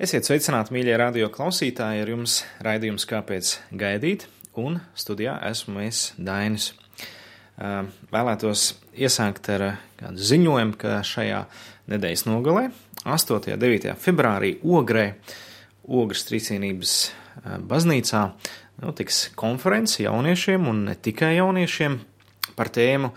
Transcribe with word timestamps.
Esiet 0.00 0.24
sveicināti, 0.24 0.72
mīļie 0.72 0.94
radio 0.96 1.26
klausītāji, 1.28 2.00
ar 2.00 2.08
jums 2.08 2.38
raidījums 2.64 3.04
Kāpēc 3.04 3.50
gaidīt, 3.76 4.22
un 4.56 4.78
studijā 4.96 5.34
esmu 5.44 5.82
es 5.84 5.98
Dainis. 6.16 6.70
Vēlētos 8.08 8.62
iesākt 8.96 9.50
ar 9.52 9.64
kādu 10.00 10.24
ziņojumu, 10.30 10.78
ka 10.80 11.02
šajā 11.04 11.42
nedēļas 11.92 12.24
nogalē, 12.30 12.62
8. 13.04 13.52
un 13.52 13.60
9. 13.60 13.92
februārī, 14.00 14.54
Ogrē, 14.64 15.04
Ogres 15.84 16.24
trīsvienības 16.30 16.94
baznīcā, 17.68 18.22
notiks 18.80 19.26
konference 19.36 20.00
jauniešiem 20.00 20.70
un 20.72 20.80
ne 20.88 20.94
tikai 20.96 21.34
jauniešiem 21.42 21.98
par 22.56 22.72
tēmu 22.72 23.12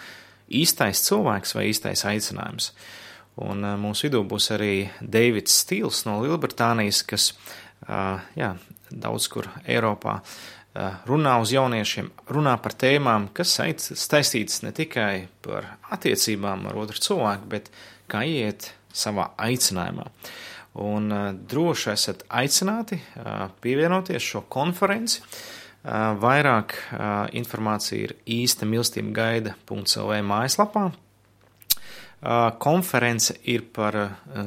īstais 0.52 1.06
cilvēks 1.08 1.56
vai 1.56 1.70
īstais 1.72 2.04
aicinājums. 2.12 2.74
Un 3.42 3.66
mūsu 3.82 4.08
vidū 4.08 4.22
būs 4.30 4.52
arī 4.54 4.90
Deivids 5.02 5.56
Stīls 5.64 6.04
no 6.06 6.20
Lielbritānijas, 6.22 7.02
kas 7.10 7.32
jā, 8.38 8.52
daudz 8.94 9.30
kur 9.34 9.50
Eiropā 9.66 10.20
runā 11.10 11.36
uz 11.41 11.54
jauniešiem, 11.54 12.10
runā 12.34 12.54
par 12.62 12.76
tēmām, 12.77 13.27
kas 13.34 13.55
saistītas 13.58 14.62
ne 14.66 14.74
tikai 14.74 15.27
par 15.46 15.76
attiecībām 15.94 16.68
ar 16.70 16.80
otru 16.82 17.02
cilvēku, 17.02 17.50
bet 17.50 17.70
kā 18.10 18.24
iet 18.26 18.72
savā 18.94 19.32
aicinājumā. 19.41 20.08
Un 20.82 21.10
droši 21.50 21.91
esat 21.94 22.24
aicināti 22.34 22.98
pievienoties 23.62 24.26
šo 24.26 24.41
konferenci. 24.50 25.22
Vairāk 25.84 26.74
informācija 27.38 28.08
ir 28.08 28.16
īsta 28.26 28.66
mīlestība 28.66 29.12
gaida.lv 29.18 30.22
mājaslapā, 30.26 30.88
Konference 32.63 33.36
ir 33.52 33.66
par 33.76 33.98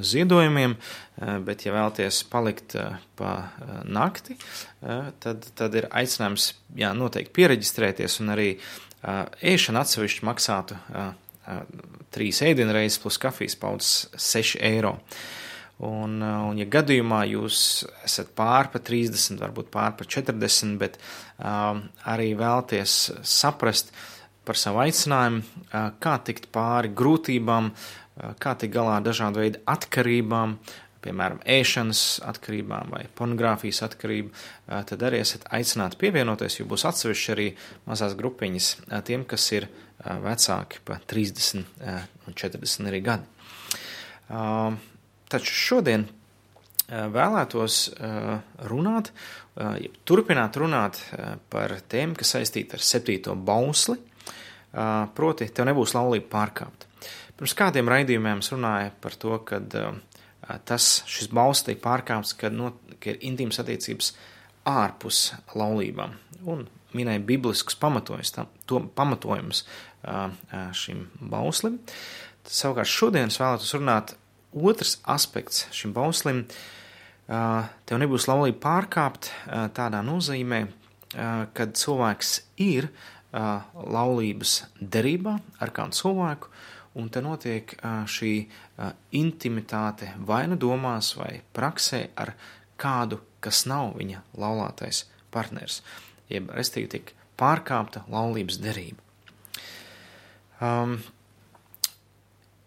ziedojumiem, 0.01 0.77
bet, 1.45 1.66
ja 1.66 1.75
vēlaties 1.75 2.23
palikt 2.33 2.77
pa 3.19 3.33
nakti, 3.85 4.39
tad, 5.21 5.45
tad 5.59 5.77
ir 5.77 5.89
aicinājums 5.93 6.54
jā, 6.79 6.95
noteikti 6.97 7.35
pieregistrēties 7.37 8.21
un 8.24 8.32
arī 8.32 8.49
ēšana 9.04 9.85
atsevišķi 9.85 10.24
maksātu 10.24 10.79
trīs 12.16 12.41
ēdienreizes 12.49 13.02
plus 13.02 13.21
kafijas 13.21 13.59
paudzes 13.60 14.07
6 14.16 14.57
eiro. 14.65 14.97
Un, 15.85 16.23
un, 16.24 16.57
ja 16.57 16.65
gadījumā 16.73 17.27
jūs 17.29 17.59
esat 18.07 18.32
pār 18.38 18.71
pa 18.73 18.80
30, 18.80 19.37
varbūt 19.43 19.69
pār 19.74 19.93
pa 19.99 20.07
40, 20.09 20.79
bet 20.80 20.97
um, 21.37 21.82
arī 22.09 22.30
vēlties 22.38 22.95
saprast, 23.21 23.93
uh, 23.93 24.15
par 24.47 24.59
savu 24.59 24.80
aicinājumu, 24.85 25.43
kā 26.02 26.16
tikt 26.27 26.49
pāri 26.55 26.93
grūtībām, 26.97 27.71
kā 28.43 28.57
tikt 28.59 28.75
galā 28.75 28.99
ar 29.01 29.07
dažādu 29.07 29.43
veidu 29.43 29.63
atkarībām, 29.69 30.57
piemēram, 31.07 31.41
ēšanas 31.47 32.03
atkarībām 32.27 32.91
vai 32.95 33.05
pornogrāfijas 33.19 33.83
atkarību, 33.87 34.33
tad 34.91 35.05
arī 35.07 35.21
esat 35.23 35.47
aicināti 35.55 36.01
pievienoties, 36.01 36.59
jo 36.59 36.66
būs 36.71 36.87
atsevišķi 36.88 37.33
arī 37.35 37.47
mazās 37.87 38.16
grupiņas 38.19 38.71
tiem, 39.07 39.27
kas 39.29 39.47
ir 39.55 39.69
vecāki 40.03 40.83
pa 40.87 40.99
30 41.13 41.63
un 42.27 42.35
40 42.35 42.91
arī 42.91 43.03
gadi. 43.07 43.27
Taču 45.31 45.55
šodien 45.55 46.09
vēlētos 46.87 47.79
runāt, 48.71 49.10
turpināt 50.07 50.59
runāt 50.63 51.01
par 51.51 51.79
tēmu, 51.91 52.19
kas 52.19 52.37
saistīta 52.38 52.79
ar 52.79 52.87
septīto 52.95 53.38
bausli– 53.38 54.01
proti, 55.16 55.49
tev 55.52 55.69
nebūs 55.71 55.95
laulība 55.96 56.29
pārkāpta. 56.32 56.88
Pirms 57.37 57.55
kādiem 57.57 57.88
raidījumiem 57.93 58.41
es 58.41 58.52
runāju 58.52 58.93
par 59.05 59.16
to, 59.21 59.37
ka 59.49 59.60
tas 60.69 61.02
šis 61.10 61.29
balsts 61.35 61.66
tiek 61.69 61.80
pārkāpts, 61.82 62.37
kad, 62.38 62.55
no, 62.57 62.73
ka 63.01 63.13
ir 63.13 63.21
intīmas 63.29 63.60
attiecības 63.63 64.12
ārpus 64.69 65.34
laulībām. 65.56 66.16
Un 66.49 66.65
minēja 66.97 67.25
bibliskus 67.27 67.77
pamatojums 67.77 69.65
šim 70.76 71.04
bauslim. 71.32 71.81
Savukārt 72.47 72.88
šodien 72.88 73.32
es 73.32 73.41
vēlētos 73.41 73.75
runāt 73.76 74.14
otrs 74.56 74.97
aspekts 75.12 75.66
šim 75.76 75.93
bauslim. 75.97 76.47
Tev 77.26 78.00
nebūs 78.00 78.28
laulība 78.31 78.62
pārkāpt 78.62 79.32
tādā 79.76 80.00
nozīmē, 80.06 80.62
kad 81.56 81.75
cilvēks 81.78 82.32
ir 82.62 82.87
uh, 82.88 83.16
laulības 83.36 84.56
derībā 84.80 85.36
ar 85.60 85.72
kādu 85.76 85.98
cilvēku, 85.98 86.52
un 86.97 87.10
te 87.12 87.20
notiek 87.20 87.74
šī 88.08 88.32
intimitāte 89.19 90.14
vai 90.28 90.47
nu 90.48 90.56
domās 90.56 91.12
vai 91.19 91.42
praksē 91.56 92.06
ar 92.16 92.32
kādu, 92.80 93.20
kas 93.44 93.66
nav 93.69 93.94
viņa 93.98 94.22
laulātais 94.41 95.04
partners, 95.32 95.82
jeb 96.32 96.48
restīvi 96.56 96.88
tiek 96.94 97.12
pārkāpta 97.36 98.06
laulības 98.08 98.56
derība. 98.64 99.04
Um, 100.56 100.96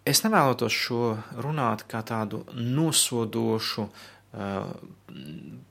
es 0.05 0.21
nevēlētos 0.21 0.75
šo 0.85 1.03
runāt 1.41 1.87
kā 1.89 2.03
tādu 2.05 2.43
nosodošu, 2.53 3.89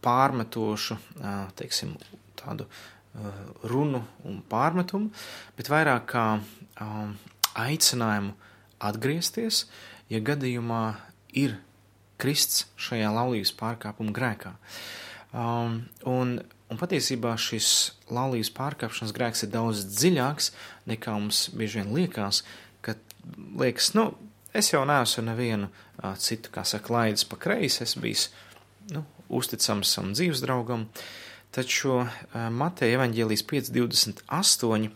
pārmetošu, 0.03 0.97
teiksim, 1.58 1.92
tādu 2.38 2.66
runu 3.69 4.02
un 4.26 4.42
pārmetumu, 4.50 5.10
bet 5.58 5.70
vairāk 5.70 6.06
kā 6.12 6.26
um, 6.38 7.14
aicinājumu 7.58 8.34
atgriezties, 8.84 9.64
ja 10.12 10.20
gadījumā 10.24 10.82
ir 11.36 11.58
krists 12.19 12.66
šajā 12.80 13.10
laulības 13.14 13.52
pārkāpuma 13.58 14.14
grēkā. 14.14 14.54
Um, 15.28 15.82
un, 16.08 16.38
un 16.70 16.80
patiesībā 16.80 17.34
šis 17.41 17.72
laulības 18.12 18.52
pārkāpšanas 18.56 19.14
grēks 19.16 19.44
ir 19.44 19.52
daudz 19.52 19.84
dziļāks 19.90 20.52
nekā 20.88 21.19
mums 21.19 21.48
bieži 21.58 21.82
vien 21.82 21.92
liekas, 21.94 22.42
ka 22.82 22.96
liekas, 23.60 23.92
nu, 23.98 24.10
es 24.56 24.72
jau 24.72 24.84
neesmu 24.88 25.26
nevienu 25.28 25.69
uh, 25.69 26.14
citu, 26.19 26.52
kā 26.54 26.64
saka, 26.66 26.94
laidis 26.94 27.26
pa 27.28 27.38
kreisi, 27.40 27.82
es 27.84 27.98
biju 28.00 28.28
nu, 28.94 29.04
uzticams 29.28 29.90
savam 29.92 30.14
dzīves 30.16 30.40
draugam. 30.46 30.88
Uh, 30.88 31.28
Taču 31.54 32.03
Mateja 32.53 32.98
evaņģēlijas 32.98 33.44
5.28 33.48 34.91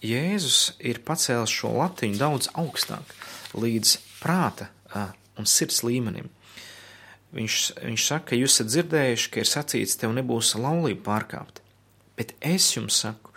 Jēzus 0.00 0.58
ir 0.78 1.00
pacēlis 1.04 1.52
šo 1.52 1.72
latiņu 1.76 2.20
daudz 2.20 2.48
augstāk, 2.58 3.14
līdz 3.52 3.96
prāta 4.22 4.70
un 5.38 5.48
sirds 5.48 5.82
līmenim. 5.84 6.30
Viņš, 7.34 7.56
viņš 7.78 8.06
saka, 8.06 8.38
jūs 8.38 8.56
esat 8.56 8.70
dzirdējuši, 8.72 9.28
ka 9.30 9.42
ir 9.42 9.50
sacīts, 9.50 9.98
tev 10.00 10.14
nebūs 10.16 10.56
laulība 10.58 11.04
pārkāpt, 11.12 11.60
bet 12.18 12.34
es 12.40 12.72
jums 12.74 13.02
saku, 13.04 13.34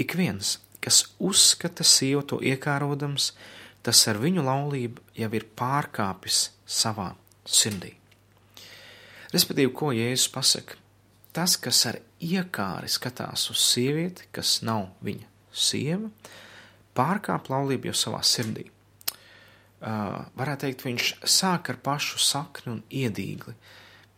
ik 0.00 0.16
viens, 0.18 0.58
kas 0.84 1.04
uzskata 1.20 1.84
sievu 1.86 2.24
to 2.24 2.40
iekārodams, 2.44 3.30
tas 3.84 4.02
ar 4.12 4.20
viņu 4.20 4.44
laulību 4.44 5.00
jau 5.16 5.30
ir 5.36 5.48
pārkāpis 5.56 6.50
savā 6.68 7.14
sirdī. 7.48 7.94
Respektīvi, 9.32 9.72
ko 9.72 9.92
Jēzus 9.96 10.28
pasaka? 10.34 10.76
Tas, 11.32 11.56
kas 11.60 11.84
ar 11.90 11.98
iekāri 12.20 12.90
skatās 12.90 13.48
uz 13.52 13.62
sievieti, 13.62 14.28
kas 14.34 14.60
nav 14.66 14.88
viņa 15.04 15.28
sieva, 15.50 16.10
pārkāp 16.96 17.50
laulību 17.52 17.90
jau 17.90 17.96
savā 17.96 18.22
sirdī. 18.26 18.66
Uh, 19.80 20.26
varētu 20.36 20.66
teikt, 20.66 20.84
viņš 20.84 21.12
sāk 21.24 21.70
ar 21.72 21.78
pašu 21.80 22.20
sakni 22.20 22.74
un 22.74 22.80
iedīgli. 22.92 23.54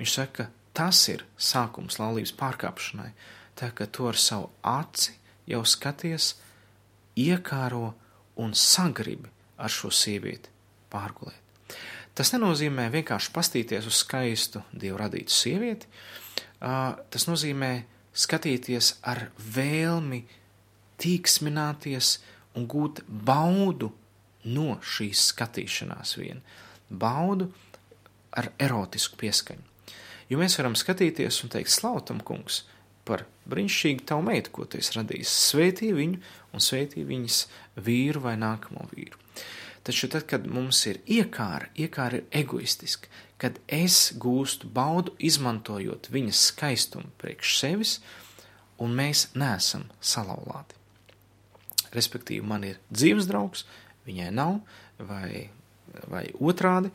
Viņš 0.01 0.15
saka, 0.17 0.49
tas 0.75 1.05
ir 1.13 1.23
sākums 1.39 2.01
laulības 2.03 2.35
pārkāpšanai, 2.41 3.13
tā 3.59 3.71
ka 3.77 3.87
to 3.87 4.09
ar 4.11 4.19
savu 4.19 4.51
aci 4.67 5.15
jau 5.47 5.63
skaties, 5.69 6.33
iekāro 7.15 7.93
un 8.43 8.57
sagribi 8.59 9.31
ar 9.63 9.71
šo 9.71 9.93
sievieti 9.95 10.51
pārgulēt. 10.91 11.39
Tas 12.13 12.33
nenozīmē 12.35 12.89
vienkārši 12.93 13.31
pastīties 13.33 13.87
uz 13.89 14.03
skaistu 14.03 14.65
dievu 14.75 14.99
radītu 15.01 15.33
sievieti, 15.33 15.87
uh, 15.87 16.32
tas 16.63 17.27
nozīmē 17.27 17.73
skatīties 18.13 18.97
ar 19.09 19.27
vēlmi 19.55 20.23
tīksmināties 21.03 22.17
un 22.59 22.69
gūt 22.71 23.03
baudu 23.09 23.91
no 24.45 24.77
šīs 24.83 25.29
skatīšanās 25.33 26.17
vien. 26.21 26.43
Baudu 26.89 27.49
ar 28.37 28.51
erotisku 28.61 29.19
pieskaņu. 29.21 29.65
Jo 30.31 30.39
mēs 30.41 30.57
varam 30.57 30.77
skatīties 30.79 31.43
un 31.45 31.53
teikt, 31.53 31.73
slautam, 31.73 32.23
kungs, 32.25 32.63
par 33.05 33.27
brīnišķīgu 33.51 34.07
tavu 34.09 34.25
meitu, 34.29 34.53
ko 34.55 34.65
tu 34.71 34.79
esi 34.81 34.95
radījis. 34.97 35.33
Svētī 35.51 35.91
viņu 35.97 36.21
un 36.55 36.63
svētī 36.63 37.03
viņas 37.09 37.43
vīru 37.85 38.23
vai 38.25 38.37
nākamo 38.41 38.87
vīru. 38.93 39.19
Taču 39.83 40.07
tad, 40.09 40.29
kad 40.31 40.45
mums 40.47 40.85
ir 40.87 41.01
iekāra, 41.11 41.73
iekāra 41.75 42.21
ir 42.21 42.43
egoistiska, 42.43 43.11
kad 43.43 43.59
es 43.67 44.13
gūstu 44.23 44.69
baudu 44.71 45.17
izmantojot 45.19 46.07
viņas 46.15 46.45
skaistumu 46.53 47.11
priekš 47.19 47.57
sevis, 47.59 47.97
un 48.79 48.95
mēs 48.95 49.27
neesam 49.35 49.89
salauzti. 49.99 50.79
Respektīvi, 51.93 52.47
man 52.47 52.63
ir 52.69 52.79
dzīves 52.95 53.27
draugs, 53.29 53.67
viņai 54.07 54.31
nav, 54.39 54.61
vai, 55.03 55.49
vai 56.09 56.29
otrādi, 56.39 56.93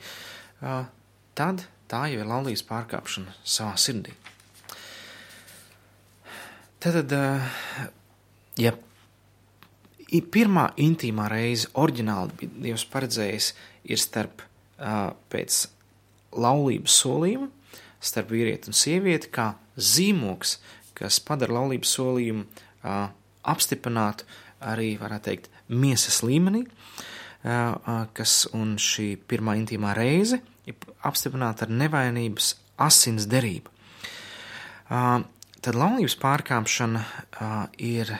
tad 1.37 1.67
tā 1.91 2.01
jau 2.11 2.23
ir 2.23 2.31
laulības 2.31 2.63
pārkāpšana 2.71 3.35
savā 3.43 3.75
sirdī. 3.79 4.15
Tad, 6.83 7.11
ja 8.61 8.73
pirmā 10.07 10.69
intīmā 10.79 11.27
reize, 11.31 11.69
oriģināli 11.75 12.37
bija 12.39 12.63
Dievs 12.67 12.85
paredzējis, 12.91 13.51
ir 13.91 14.01
starp 14.01 14.43
pēc 15.31 15.59
laulības 16.37 16.97
solījuma, 17.01 17.49
starp 17.99 18.31
vīrieti 18.31 18.71
un 18.71 18.77
sievieti, 18.77 19.31
kā 19.33 19.51
zīmoks, 19.75 20.57
kas 20.97 21.19
padara 21.23 21.59
laulības 21.59 21.93
solījumu 21.97 22.45
apstiprinātu 23.47 24.27
arī, 24.67 24.93
varētu 25.01 25.27
teikt, 25.29 25.49
miesas 25.67 26.21
līmenī, 26.23 26.63
kas 28.17 28.37
un 28.55 28.77
šī 28.81 29.15
pirmā 29.27 29.57
intīmā 29.59 29.93
reize 29.97 30.39
ir 30.67 30.77
apstiprināta 31.07 31.65
ar 31.67 31.73
nevainības 31.73 32.53
asins 32.87 33.27
derību 33.29 33.73
tad 35.67 35.75
laulības 35.75 36.15
pārkāpšana 36.21 37.01
uh, 37.01 37.55
ir 37.81 38.13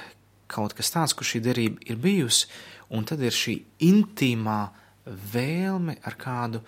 kaut 0.51 0.75
kas 0.77 0.91
tāds, 0.94 1.15
kur 1.17 1.27
šī 1.27 1.41
derība 1.45 1.83
ir 1.91 1.99
bijusi, 2.01 2.47
un 2.95 3.05
tad 3.07 3.21
ir 3.23 3.35
šī 3.35 3.59
intīmā 3.88 4.59
vēlme 5.05 5.97
ar 6.07 6.17
kādu, 6.19 6.61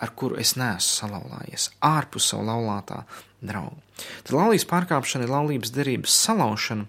ar 0.00 0.12
kuru 0.16 0.36
es 0.40 0.54
neesmu 0.60 0.92
salauzājies, 0.92 1.70
ārpus 1.84 2.30
savu 2.32 2.44
laulātā 2.48 3.02
draugu. 3.40 3.78
Tad 4.24 4.34
laulības 4.36 4.66
pārkāpšana 4.68 5.24
ir 5.24 5.32
laulības 5.32 5.72
derības 5.72 6.18
salaušana 6.26 6.88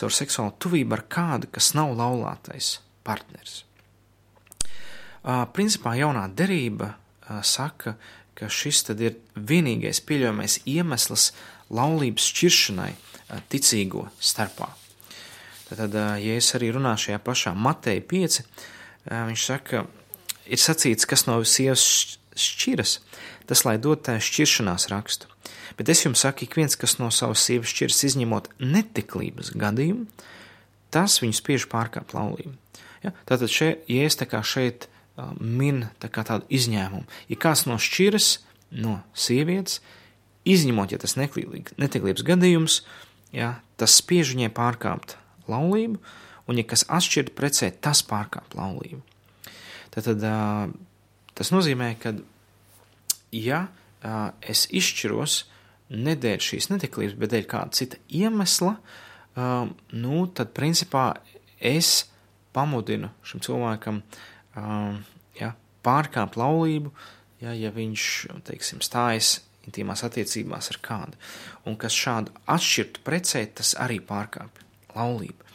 caur 0.00 0.14
seksuālu 0.14 0.54
tuvību 0.62 0.96
ar 0.96 1.04
kādu, 1.12 1.50
kas 1.52 1.74
nav 1.76 1.92
laulātais 1.98 2.78
partneris. 3.04 3.64
Uh, 5.20 5.44
principā 5.52 5.92
jaunā 5.98 6.24
derība 6.32 6.94
uh, 6.94 7.42
saka, 7.44 7.98
ka 8.32 8.48
šis 8.48 8.86
ir 8.96 9.18
vienīgais 9.36 10.00
pieļaujamais 10.08 10.62
iemesls, 10.64 11.32
laulības 11.70 12.24
šķiršanai 12.32 12.92
ticīgo 13.52 14.08
starpā. 14.18 14.70
Tad, 15.70 15.94
ja 15.94 16.36
es 16.36 16.50
arī 16.58 16.72
runāšu 16.74 17.10
šajā 17.10 17.20
pašā 17.22 17.54
Mateja 17.54 18.02
5, 18.10 18.40
viņš 19.30 19.44
saka, 19.46 19.84
ir 20.50 20.60
sacīts, 20.60 21.06
kas 21.08 21.26
no 21.28 21.38
sievas 21.46 21.84
šķiras, 22.38 22.96
tas 23.50 23.62
lai 23.66 23.76
dod 23.82 24.02
tā 24.06 24.16
šķiršanās 24.22 24.88
rakstu. 24.90 25.30
Bet 25.78 25.88
es 25.92 26.02
jums 26.04 26.22
saku, 26.24 26.44
ik 26.44 26.56
viens, 26.58 26.76
kas 26.76 26.98
no 27.00 27.08
savas 27.14 27.42
sievas 27.46 27.70
šķiras 27.70 28.02
izņemot 28.10 28.50
netiklības 28.60 29.52
gadījumu, 29.58 30.08
tas 30.92 31.20
viņu 31.22 31.38
spiež 31.38 31.68
pārkāpt 31.70 32.14
laulību. 32.16 32.52
Ja? 33.04 33.14
Tātad, 33.28 33.48
šeit, 33.52 33.86
ja 33.88 34.08
es 34.08 34.18
tā 34.18 34.26
kā 34.28 34.42
šeit 34.44 34.90
min 35.38 35.84
tā 36.02 36.10
kā 36.12 36.24
tādu 36.26 36.46
izņēmumu, 36.52 37.06
ja 37.30 37.38
kāds 37.40 37.66
no 37.68 37.78
šķiras 37.80 38.32
no 38.82 38.98
sievietes, 39.14 39.80
izņemot, 40.48 40.94
ja 40.94 41.00
tas 41.00 41.16
netiklības 41.20 42.24
gadījums, 42.26 42.80
ja, 43.36 43.58
tas 43.80 43.98
spiež 44.00 44.34
viņai 44.34 44.52
pārkāpt 44.56 45.16
laulību, 45.50 46.00
un 46.50 46.58
ja 46.58 46.66
kas 46.66 46.86
atšķirt 46.90 47.34
precē, 47.38 47.70
tas 47.82 48.02
pārkāp 48.06 48.56
laulību. 48.58 49.02
Tad, 49.94 50.22
tas 51.38 51.50
nozīmē, 51.54 51.94
ka, 52.02 52.14
ja 53.34 53.66
es 54.46 54.66
izšķiros 54.70 55.44
nedēļ 55.90 56.44
šīs 56.46 56.70
netiklības, 56.70 57.16
bet 57.18 57.34
dēļ 57.34 57.46
kāda 57.50 57.76
cita 57.76 57.98
iemesla, 58.14 58.76
nu, 59.36 60.22
tad 60.34 60.54
principā 60.56 61.04
es 61.58 62.06
pamudinu 62.54 63.10
šim 63.26 63.42
cilvēkam 63.44 64.00
ja, 65.38 65.52
pārkāpt 65.86 66.38
laulību, 66.40 66.94
ja, 67.42 67.54
ja 67.54 67.74
viņš, 67.74 68.06
teiksim, 68.46 68.82
stājas 68.84 69.40
intīmās 69.66 70.02
attiecībās 70.06 70.70
ar 70.72 70.80
kādu, 70.82 71.20
un 71.68 71.76
kas 71.78 71.94
šādu 71.94 72.34
atšķirtu 72.50 73.04
precē, 73.06 73.44
tas 73.60 73.74
arī 73.78 74.00
pārkāpj 74.02 74.69
laulību. 74.96 75.48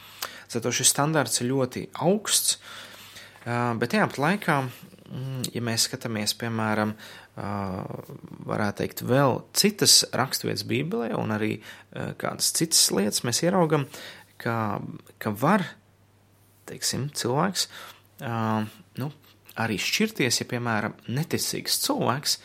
Zato 0.51 0.71
šis 0.75 0.91
standarts 0.93 1.41
ir 1.41 1.49
ļoti 1.51 1.87
augsts, 2.05 2.59
bet 3.45 3.91
tajā 3.93 4.07
laikā, 4.21 4.57
mm, 4.63 5.47
ja 5.55 5.63
mēs 5.65 5.87
skatāmies, 5.89 6.35
piemēram, 6.39 6.95
varētu 7.35 8.79
teikt, 8.79 9.03
vēl 9.03 9.41
citas 9.57 10.03
raksturvietas 10.15 10.63
Bībelē 10.69 11.11
un 11.19 11.35
arī 11.35 11.57
kādas 12.21 12.53
citas 12.55 12.85
lietas, 12.95 13.25
mēs 13.27 13.43
ieraugam, 13.43 13.89
ka, 14.39 14.79
ka 15.19 15.33
var, 15.35 15.65
teiksim, 16.69 17.09
cilvēks, 17.11 17.67
nu, 19.01 19.11
arī 19.59 19.79
šķirties, 19.81 20.41
ja, 20.41 20.47
piemēram, 20.49 20.95
neticīgs 21.11 21.81
cilvēks, 21.83 22.39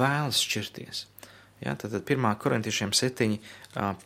vēlas 0.00 0.40
šķirties. 0.40 1.06
Ja, 1.62 1.76
tad, 1.78 1.92
tad 1.94 2.08
1. 2.10 2.26
korintiešiem 2.42 2.90
7, 2.96 3.36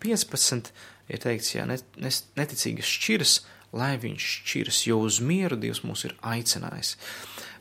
15 0.03 0.73
ir 1.09 1.23
teikts, 1.23 1.53
ja 1.55 1.67
neticīgas 1.67 2.91
šķiras, 2.91 3.35
lai 3.77 3.95
viņš 4.01 4.29
šķiras, 4.47 4.81
jo 4.89 5.01
uz 5.07 5.21
mieru 5.25 5.59
Dievs 5.61 5.83
mūs 5.87 6.07
ir 6.09 6.17
aicinājis. 6.27 6.95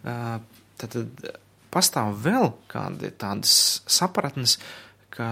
Tad, 0.06 0.98
pastāv 1.74 2.16
vēl 2.24 2.52
kādi 2.72 3.12
tādas 3.20 3.84
sapratnes, 3.92 4.58
ka, 5.16 5.28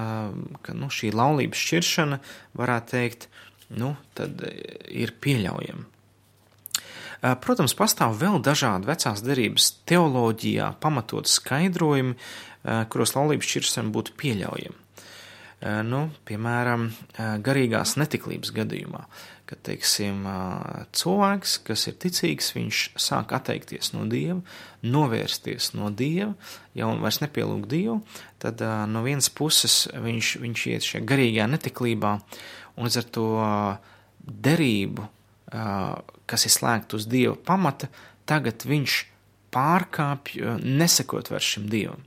ka 0.66 0.76
nu, 0.76 0.90
šī 0.92 1.14
laulības 1.16 1.64
šķiršana, 1.68 2.20
varētu 2.60 2.96
teikt, 2.96 3.28
nu, 3.80 3.94
ir 4.92 5.16
pieļaujama. 5.24 5.90
Protams, 7.40 7.72
pastāv 7.80 8.18
vēl 8.20 8.42
dažādi 8.44 8.90
vecās 8.90 9.22
derības 9.24 9.70
teoloģijā 9.88 10.74
pamatot 10.84 11.30
skaidrojumi, 11.32 12.18
kuros 12.92 13.16
laulības 13.16 13.48
šķiršana 13.48 13.94
būtu 13.96 14.16
pieļaujama. 14.20 14.83
Eh, 15.64 15.80
nu, 15.88 16.10
piemēram, 16.28 16.90
eh, 16.92 17.38
garīgās 17.40 17.96
netiklības 17.96 18.52
gadījumā, 18.52 19.06
kad 19.48 19.62
teiksim, 19.64 20.24
cilvēks, 20.96 21.54
kas 21.68 21.88
ir 21.88 21.94
ticīgs, 22.02 22.54
viņš 22.56 22.78
sāk 22.98 23.32
atteikties 23.36 23.92
no 23.94 24.06
dieva, 24.10 24.42
novērsties 24.82 25.74
no 25.76 25.92
dieva, 25.92 26.34
ja 26.74 26.88
un 26.88 27.04
vairs 27.04 27.20
nepielūg 27.22 27.68
dievu, 27.70 28.00
tad 28.40 28.64
no 28.90 29.04
vienas 29.04 29.30
puses 29.30 29.88
viņš, 29.94 30.32
viņš 30.42 30.66
iet 30.72 30.88
šajā 30.88 31.04
garīgajā 31.06 31.48
netiklībā, 31.52 32.14
un 32.76 32.88
līdz 32.88 32.98
ar 32.98 33.10
to 33.14 33.28
derību, 34.48 35.06
kas 36.26 36.48
ir 36.48 36.56
slēgta 36.56 36.98
uz 36.98 37.06
dieva 37.06 37.36
pamata, 37.36 37.92
tagad 38.26 38.66
viņš 38.66 38.98
pārkāpj, 39.54 40.58
nesakot 40.64 41.30
vairs 41.30 41.52
šim 41.56 41.70
dievam. 41.70 42.02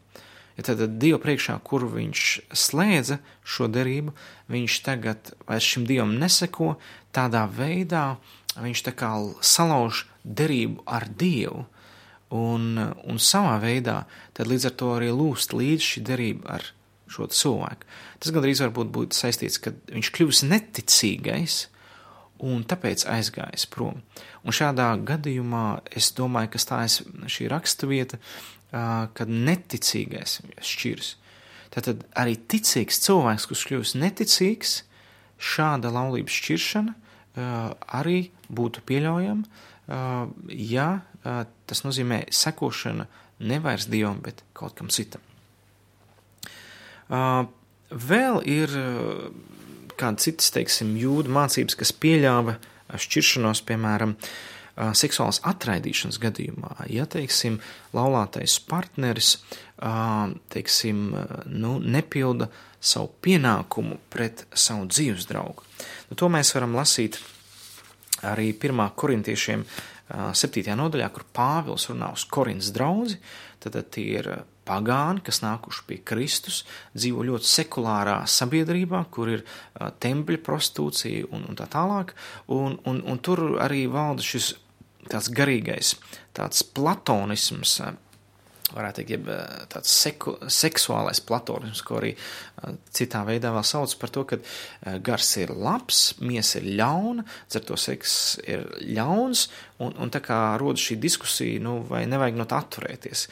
Ja 0.57 0.65
tad 0.65 0.81
Dieva 0.97 1.19
priekšā, 1.21 1.59
kuru 1.65 1.91
viņš 1.93 2.25
slēdza 2.57 3.19
šo 3.45 3.69
derību, 3.69 4.15
viņš 4.53 4.79
tagad 4.87 5.33
vairs 5.49 5.69
šim 5.69 5.85
Dievam 5.89 6.15
neseko, 6.21 6.77
tādā 7.13 7.45
veidā 7.51 8.17
viņš 8.57 8.85
tā 8.87 8.95
kā 8.97 9.11
salauž 9.45 10.07
derību 10.25 10.87
ar 10.89 11.05
Dievu, 11.13 11.67
un, 12.35 12.81
un 12.81 13.21
savā 13.23 13.59
veidā 13.63 14.01
tad 14.35 14.49
līdz 14.51 14.71
ar 14.71 14.75
to 14.81 14.91
arī 14.97 15.13
lūst 15.15 15.55
līdz 15.55 15.93
šī 15.93 16.03
derība 16.09 16.57
ar 16.57 16.73
šo 17.13 17.29
cilvēku. 17.31 17.87
Tas 18.19 18.35
gandrīz 18.35 18.63
varbūt 18.65 18.91
būtu 18.95 19.17
saistīts, 19.17 19.61
ka 19.63 19.75
viņš 19.93 20.11
kļūs 20.17 20.43
neticīgais, 20.49 21.59
un 22.43 22.65
tāpēc 22.69 23.07
aizgājis 23.09 23.69
prom. 23.73 24.03
Un 24.45 24.57
šādā 24.57 24.91
gadījumā 25.07 25.67
es 25.97 26.11
domāju, 26.17 26.53
ka 26.53 26.61
stājas 26.61 27.01
šī 27.33 27.49
raksturvieta, 27.53 28.19
kad 29.17 29.31
neticīgais 29.31 30.41
šķirs. 30.65 31.15
Tātad 31.75 32.05
arī 32.17 32.37
ticīgs 32.49 33.01
cilvēks, 33.05 33.49
kurš 33.51 33.65
kļūst 33.71 33.99
neticīgs, 34.01 34.79
šāda 35.37 35.91
laulības 35.93 36.37
šķiršana 36.41 36.95
arī 37.99 38.31
būtu 38.49 38.83
pieļaujama, 38.89 39.45
ja 40.49 40.89
tas 41.69 41.83
nozīmē 41.85 42.23
sekošana 42.33 43.07
nevairs 43.45 43.91
dievam, 43.93 44.23
bet 44.25 44.41
kaut 44.57 44.79
kam 44.79 44.89
citam. 44.89 45.21
Vēl 47.91 48.41
ir 48.49 48.73
kāda 50.01 50.23
citas, 50.23 50.49
teiksim, 50.55 50.97
jūdu 51.01 51.33
mācības, 51.33 51.77
kas 51.79 51.93
pieļāva 51.93 52.57
šķiršanos, 52.97 53.63
piemēram, 53.69 54.17
uh, 54.17 54.56
seksuālas 54.77 55.41
atraidīšanas 55.49 56.19
gadījumā, 56.21 56.75
ja, 56.93 57.07
teiksim, 57.09 57.59
laulātais 57.97 58.59
partneris, 58.69 59.37
teiksim, 60.53 61.09
nu, 61.49 61.77
nepilda 61.81 62.51
savu 62.81 63.11
pienākumu 63.25 63.99
pret 64.13 64.45
savu 64.55 64.87
dzīves 64.91 65.29
draugu. 65.31 65.65
Nu, 66.11 66.19
to 66.19 66.29
mēs 66.33 66.53
varam 66.55 66.77
lasīt 66.77 67.19
arī 68.27 68.53
1. 68.53 68.85
korintiešiem 68.97 69.65
7. 70.07 70.77
nodaļā, 70.79 71.09
kur 71.11 71.25
Pāvils 71.35 71.89
runā 71.91 72.13
uz 72.15 72.23
Korintas 72.31 72.71
draudzi, 72.75 73.19
tad 73.63 73.79
tie 73.91 74.05
ir 74.21 74.29
pagāni, 74.67 75.23
kas 75.27 75.41
nākuši 75.43 75.83
pie 75.87 75.99
Kristus, 76.07 76.61
dzīvo 76.95 77.25
ļoti 77.27 77.49
sekulārā 77.51 78.21
sabiedrībā, 78.31 79.03
kur 79.11 79.33
ir 79.35 79.43
tempļa 80.03 80.43
prostitūcija 80.47 81.31
un, 81.35 81.47
un 81.51 81.59
tā 81.59 81.67
tālāk, 81.71 82.15
un, 82.55 82.79
un, 82.87 83.03
un 83.03 83.19
tur 83.23 83.45
arī 83.63 83.87
valda 83.91 84.27
šis 84.27 84.53
tāds 85.13 85.31
garīgais, 85.35 85.95
tāds 86.37 86.65
platonisms, 86.77 87.79
varētu 88.75 89.01
teikt, 89.01 89.13
jeb 89.15 89.29
tāds 89.71 89.93
seku, 89.93 90.35
seksuālais 90.51 91.21
platonisms, 91.25 91.83
ko 91.87 92.01
arī 92.01 92.13
citā 92.95 93.23
veidā 93.29 93.53
vēl 93.55 93.67
sauc 93.67 93.95
par 94.01 94.13
to, 94.15 94.25
ka 94.27 94.39
gars 95.07 95.31
ir 95.39 95.53
labs, 95.55 96.01
miesa 96.21 96.59
ir 96.61 96.71
ļauna, 96.81 97.27
dzer 97.47 97.67
to 97.69 97.79
seks 97.81 98.17
ir 98.47 98.67
ļauns, 98.83 99.47
un, 99.85 99.95
un 99.95 100.13
tā 100.13 100.23
kā 100.25 100.41
rodas 100.61 100.83
šī 100.83 100.99
diskusija, 101.03 101.63
nu, 101.63 101.79
vai 101.89 102.05
nevajag 102.11 102.41
no 102.41 102.49
tā 102.51 102.61
atturēties. 102.65 103.29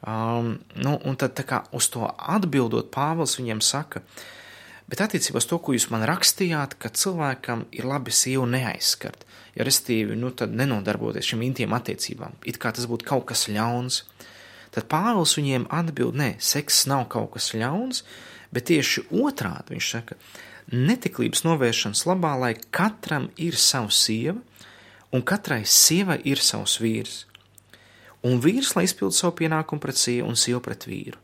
Um, 0.00 0.54
nu, 0.80 0.94
un 1.04 1.18
tad 1.20 1.34
tā 1.36 1.44
kā 1.44 1.64
uz 1.76 1.90
to 1.92 2.06
atbildot, 2.08 2.88
Pāvils 2.94 3.36
viņiem 3.40 3.60
saka, 3.64 4.00
bet 4.90 5.02
attiecībā 5.04 5.38
uz 5.38 5.46
to, 5.46 5.60
ko 5.62 5.74
jūs 5.76 5.88
man 5.92 6.04
rakstījāt, 6.08 6.76
ka 6.82 6.90
cilvēkam 6.90 7.66
ir 7.76 7.86
labi 7.88 8.14
sievu 8.14 8.48
neaizskart, 8.50 9.22
ja 9.54 9.66
restīvi, 9.66 10.18
nu, 10.18 10.32
nenodarboties 10.34 11.30
šim 11.30 11.44
intiem 11.46 11.74
attiecībām, 11.76 12.40
it 12.50 12.58
kā 12.62 12.74
tas 12.74 12.88
būtu 12.90 13.06
kaut 13.08 13.28
kas 13.30 13.46
ļauns. 13.50 14.02
Tad 14.74 14.86
Pāvils 14.90 15.34
viņiem 15.38 15.66
atbild, 15.74 16.18
nē, 16.18 16.34
seks 16.38 16.84
nav 16.90 17.08
kaut 17.10 17.32
kas 17.34 17.50
ļauns, 17.58 18.04
bet 18.54 18.68
tieši 18.70 19.08
otrādi 19.22 19.74
viņš 19.74 19.88
saka, 19.96 20.18
netiklības 20.70 21.42
novēršanas 21.46 22.04
labā, 22.06 22.36
lai 22.38 22.52
katram 22.70 23.28
ir 23.38 23.58
savs 23.58 23.98
sieva, 24.04 24.38
un 25.10 25.24
katrai 25.26 25.64
sievai 25.66 26.20
ir 26.30 26.42
savs 26.42 26.78
vīrs. 26.82 27.24
Un 28.26 28.38
vīrs, 28.42 28.74
lai 28.76 28.84
izpildu 28.86 29.16
savu 29.16 29.38
pienākumu 29.40 29.82
pret 29.82 29.98
sievu 29.98 30.28
un 30.28 30.38
sievu 30.38 30.60
pret 30.62 30.86
vīru. 30.86 31.18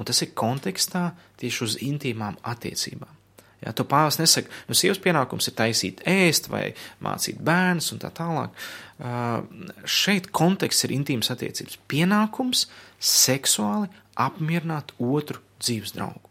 Un 0.00 0.08
tas 0.08 0.22
ir 0.24 0.32
kontekstā 0.32 1.10
tieši 1.40 1.64
uz 1.66 1.78
intīmām 1.84 2.38
attiecībām. 2.48 3.20
Ja, 3.60 3.74
to 3.76 3.84
pāvis 3.84 4.16
nesaka, 4.16 4.48
nu, 4.70 4.76
sievas 4.76 5.00
pienākums 5.04 5.50
ir 5.50 5.54
taisīt 5.58 6.00
ēst 6.08 6.48
vai 6.48 6.70
mācīt 7.04 7.42
bērnus 7.44 7.90
un 7.92 8.00
tā 8.00 8.08
tālāk. 8.16 8.54
Uh, 8.96 9.42
šeit 9.84 10.30
konteksts 10.32 10.86
ir 10.88 10.94
intīmas 10.96 11.28
attiecības. 11.34 11.76
Pienākums 11.90 12.64
seksuāli 12.96 13.90
apmierināt 14.20 14.94
otru 14.96 15.42
dzīves 15.60 15.92
draugu. 15.96 16.24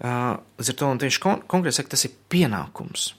Uh, 0.00 0.38
līdz 0.60 0.70
ar 0.72 0.78
to 0.78 0.92
tieši 1.02 1.22
kon 1.26 1.42
konkrēti 1.50 1.80
saka, 1.80 1.96
tas 1.96 2.06
ir 2.06 2.14
pienākums. 2.30 3.10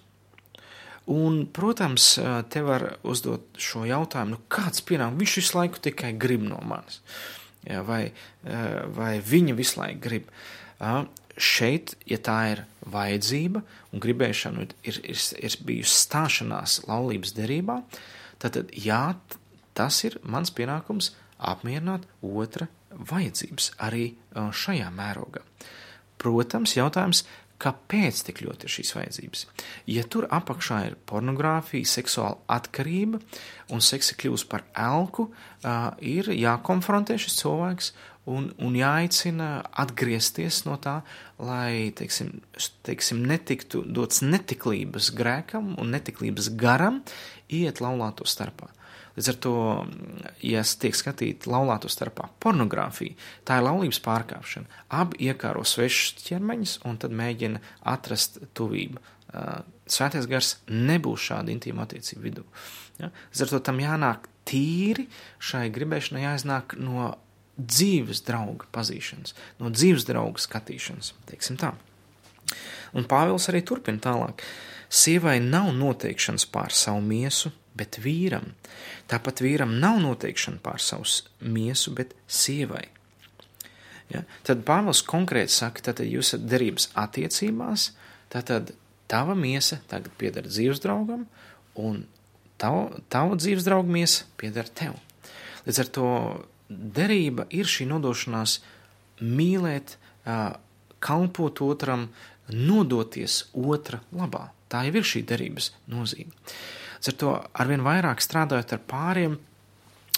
Un, 1.12 1.44
protams, 1.51 2.13
te 2.53 2.62
var 2.63 2.86
uzdot 3.03 3.58
šo 3.60 3.84
jautājumu, 3.89 4.38
nu, 4.38 4.41
kāds 4.53 4.84
pienākums 4.86 5.20
viņš 5.20 5.38
visu 5.41 5.58
laiku 5.58 5.82
tikai 5.89 6.13
grib 6.15 6.44
no 6.46 6.60
manis, 6.63 7.01
ja, 7.01 7.41
vai, 7.88 8.03
vai 8.96 9.12
viņa 9.22 9.56
visu 9.58 9.82
laiku 9.82 10.01
grib 10.08 10.32
šeit, 11.38 11.96
ja 12.10 12.18
tā 12.22 12.38
ir 12.53 12.63
vajadzība 12.91 13.62
un 13.94 14.03
gribēšana, 14.03 14.65
ir, 14.88 15.00
ir, 15.06 15.22
ir 15.39 15.58
bijusi 15.65 15.98
stāšanās 16.06 16.82
laulības 16.89 17.36
derībā, 17.38 17.82
tad 18.41 18.58
jā, 18.74 19.03
tas 19.77 20.01
ir 20.08 20.18
mans 20.24 20.51
pienākums 20.53 21.13
apmierināt 21.38 22.06
otra 22.22 22.68
vajadzības 22.91 23.72
arī 23.82 24.12
šajā 24.36 24.89
mērogā. 24.94 25.44
Protams, 26.22 26.75
jautājums, 26.77 27.24
kāpēc 27.62 28.24
tik 28.27 28.41
ļoti 28.46 28.68
ir 28.68 28.74
šīs 28.75 28.94
vajadzības? 28.98 29.46
Ja 29.89 30.06
tur 30.10 30.27
apakšā 30.34 30.80
ir 30.89 30.98
pornogrāfija, 31.10 31.88
seksuāla 31.88 32.39
atkarība 32.51 33.22
un 33.72 33.84
seksa 33.86 34.18
kļūst 34.20 34.50
par 34.51 34.65
elku, 34.74 35.30
ir 36.01 36.32
jākonfrontē 36.34 37.20
šis 37.22 37.38
cilvēks 37.44 37.94
un, 38.30 38.51
un 38.62 38.75
jāicina 38.77 39.50
atgriezties 39.84 40.63
no 40.68 40.77
tā, 40.82 41.00
lai, 41.41 41.91
teiksim, 41.98 42.36
teiksim, 42.86 43.24
netiktu 43.27 43.84
dots 43.86 44.22
netiklības 44.25 45.12
grēkam 45.18 45.74
un 45.82 45.96
netiklības 45.96 46.51
garam 46.60 47.01
iet 47.50 47.82
laulāto 47.84 48.27
starpā. 48.30 48.70
Līdz 49.18 49.30
ar 49.34 49.38
to, 49.44 49.56
ja 50.46 50.63
tiek 50.63 50.96
skatīta 50.96 51.51
laulāto 51.51 51.89
starpā 51.91 52.30
pornogrāfija, 52.44 53.18
tā 53.48 53.60
ir 53.60 53.68
laulības 53.68 54.00
pārkāpšana. 54.06 54.82
Abi 54.96 55.25
iekāro 55.27 55.65
svešus 55.68 56.24
ķermeņus 56.30 56.77
un 56.88 57.00
tad 57.01 57.15
mēģina 57.15 57.60
atrast 57.91 58.39
tuvību. 58.58 59.03
Svētais 59.91 60.27
gars 60.32 60.56
nebūs 60.72 61.27
šāda 61.27 61.51
intīma 61.51 61.84
attiecību 61.88 62.24
vidū. 62.24 62.46
Ja? 63.01 63.12
Līdz 63.32 63.46
ar 63.46 63.51
to 63.51 63.62
tam 63.68 63.84
jānāk 63.84 64.32
tīri, 64.48 65.08
šai 65.44 65.68
gribēšanai 65.75 66.25
jāiznāk 66.25 66.77
no 66.80 67.12
dzīves 67.62 68.24
drauga 68.25 68.68
pazīšanas, 68.74 69.36
no 69.60 69.72
dzīves 69.74 70.08
drauga 70.08 70.41
skatīšanas. 70.41 71.13
Un 72.98 73.08
Pāvils 73.08 73.48
arī 73.51 73.62
turpina 73.68 74.01
tālāk. 74.03 74.44
Sievai 74.92 75.40
nav 75.40 75.70
noteikšanas 75.76 76.46
pār 76.52 76.74
savu 76.76 77.00
miesu, 77.06 77.54
bet 77.78 78.00
vīram. 78.04 78.50
Tāpat 79.08 79.44
vīram 79.44 79.78
nav 79.80 80.02
noteikšana 80.04 80.60
pār 80.64 80.84
savu 80.84 81.08
miesu, 81.40 81.94
bet 81.96 82.12
sievai. 82.28 82.84
Ja? 84.12 84.26
Tad 84.48 84.66
Pāvils 84.68 85.04
konkrēti 85.08 85.56
saka, 85.56 85.86
tad 85.88 86.04
jūs 86.04 86.34
esat 86.34 86.48
derības 86.52 86.90
attiecībās, 87.00 87.92
tad 88.34 88.74
tava 89.12 89.36
miesa 89.36 89.80
tagad 89.92 90.12
pieder 90.20 90.48
dzīves 90.48 90.84
draugam, 90.84 91.26
un 91.80 92.04
tava, 92.60 93.02
tava 93.12 93.40
dzīves 93.40 93.68
drauga 93.68 93.92
miesa 93.92 94.28
pieder 94.40 94.68
tev. 94.68 95.00
Līdz 95.68 95.84
ar 95.84 95.92
to 95.96 96.12
derība 96.70 97.48
ir 97.54 97.70
šī 97.70 97.88
nodošanās 97.90 98.60
mīlēt, 99.22 99.98
kalpot 101.02 101.62
otram, 101.66 102.10
nodoties 102.52 103.46
otra 103.56 104.02
labā. 104.16 104.50
Tā 104.72 104.86
jau 104.88 104.98
ir 104.98 105.08
šī 105.08 105.24
derības 105.28 105.72
nozīme. 105.92 106.32
Ar 107.01 107.18
to 107.18 107.34
arvien 107.58 107.82
vairāk 107.86 108.22
strādājot 108.22 108.75
ar 108.75 108.84
pāriem, 108.90 109.40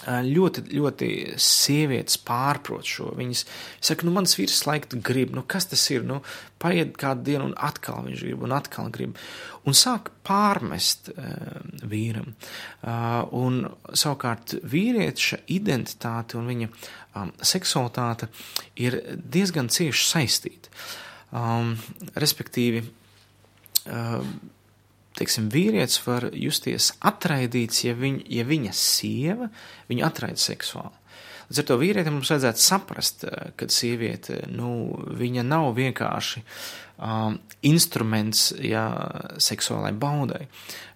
ļoti, 0.04 0.64
ļoti 0.74 1.08
sievietes 1.40 2.18
pārprot 2.26 2.84
šo. 2.86 3.10
Viņas 3.16 3.44
saka, 3.84 4.04
nu, 4.04 4.12
mans 4.14 4.36
vīrs 4.36 4.64
laikam 4.68 5.02
grib, 5.04 5.32
nu, 5.36 5.44
kas 5.46 5.68
tas 5.70 5.84
ir? 5.92 6.04
Nu, 6.04 6.20
paiet 6.60 6.96
kādu 7.00 7.24
dienu, 7.30 7.48
un 7.50 7.54
atkal 7.56 8.04
viņš 8.04 8.24
grib, 8.26 8.44
un 8.44 8.56
atkal 8.56 8.90
grib. 8.92 9.16
Un 9.64 9.76
sāk 9.76 10.10
pārmest 10.26 11.08
uh, 11.14 11.62
vīram. 11.88 12.34
Uh, 12.82 13.22
un 13.32 13.62
savukārt 13.96 14.58
vīrieša 14.60 15.44
identitāte 15.54 16.36
un 16.40 16.50
viņa 16.52 16.68
um, 16.68 17.32
seksualitāte 17.40 18.28
ir 18.76 19.00
diezgan 19.16 19.72
cieši 19.72 20.10
saistīta. 20.10 20.74
Um, 21.34 21.72
respektīvi, 22.20 22.84
teiksim, 25.18 25.48
vīrietis 25.52 26.00
var 26.06 26.28
justies 26.32 26.92
atraidīts, 27.04 27.84
ja, 27.86 27.94
viņ, 27.98 28.20
ja 28.32 28.46
viņa 28.48 28.74
sieva 28.76 29.50
viņu 29.90 30.06
atraida 30.06 30.40
seksuāli. 30.40 31.00
Līdz 31.44 31.60
ar 31.60 31.66
to 31.68 31.76
vīrietim 31.80 32.16
mums 32.16 32.30
vajadzētu 32.32 32.62
saprast, 32.62 33.26
eh, 33.28 33.50
ka 33.56 33.68
sieviete, 33.68 34.46
nu, 34.48 34.96
nav 35.44 35.74
vienkārši 35.76 36.40
um, 36.96 37.36
instruments, 37.62 38.52
ja 38.58 38.86
seksuālai 39.36 39.92
baudai. 39.92 40.46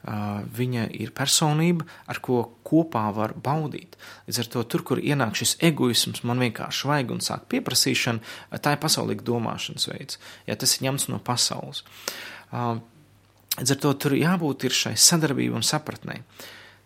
Uh, 0.09 0.41
viņa 0.55 0.87
ir 0.95 1.11
personība, 1.13 1.85
ar 2.09 2.21
ko 2.25 2.39
kopā 2.65 3.09
var 3.13 3.35
baudīt. 3.35 3.99
Līdz 4.29 4.39
ar 4.41 4.49
to 4.55 4.63
tur, 4.63 4.85
kur 4.87 5.03
ienāk 5.03 5.35
šis 5.37 5.57
egoisms, 5.61 6.23
man 6.25 6.39
vienkārši 6.39 6.89
vajag 6.89 7.13
un 7.13 7.21
sāk 7.21 7.45
pieprasīšana, 7.51 8.23
tā 8.63 8.73
ir 8.73 8.81
pasaulīga 8.81 9.27
domāšanas 9.27 9.91
veids, 9.91 10.21
ja 10.47 10.57
tas 10.57 10.79
ir 10.79 10.87
ņemts 10.87 11.11
no 11.11 11.19
pasaules. 11.19 11.83
Uh, 11.83 12.38
Līdz 12.53 13.75
ar 13.75 13.83
to 13.83 13.93
tur 14.05 14.15
jābūt 14.15 14.69
šai 14.75 14.95
sadarbībai 14.99 15.59
un 15.59 15.67
sapratnē. 15.67 16.23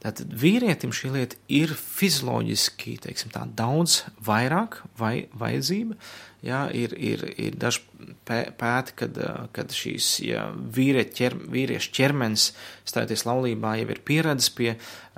Tātad 0.03 0.33
vīrietim 0.35 0.91
šī 0.91 1.13
lieta 1.15 1.37
ir 1.53 1.71
fizioloģiski 1.79 2.97
teiksim, 3.05 3.31
tā, 3.31 3.45
daudz 3.47 4.01
vairāk 4.27 4.81
vai, 4.99 5.29
vajadzība. 5.39 5.95
Jā, 6.43 6.65
ir, 6.75 6.97
ir, 6.99 7.23
ir 7.39 7.55
daži 7.55 7.85
pēti, 8.27 8.97
kad, 8.99 9.21
kad 9.55 9.77
šīs 9.77 10.09
ja, 10.27 10.49
ķer, 10.51 11.37
vīriešu 11.55 11.93
ķermenis 11.95 12.49
stājoties 12.83 13.23
laulībā 13.29 13.77
jau 13.79 13.93
ir 13.95 14.03
pieredzes 14.03 14.51
pie 14.57 14.73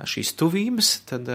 šīs 0.05 0.35
tuvības, 0.37 0.91
tad 1.09 1.33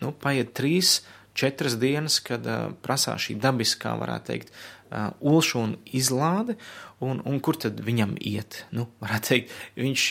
nu, 0.00 0.14
paiet 0.22 0.56
trīs, 0.56 1.02
četras 1.36 1.76
dienas, 1.76 2.16
kad 2.24 2.48
prasās 2.80 3.28
šī 3.28 3.36
dabiskā, 3.44 3.92
varētu 4.00 4.32
teikt, 4.32 4.54
uh, 4.54 4.75
ulšana 5.20 5.78
izlāde, 5.96 6.56
un, 7.04 7.20
un 7.26 7.38
kur 7.44 7.58
tad 7.60 7.80
viņam 7.84 8.14
iet? 8.20 8.62
Nu, 8.74 8.86
varētu 9.02 9.32
teikt, 9.32 9.54
viņš, 9.76 10.04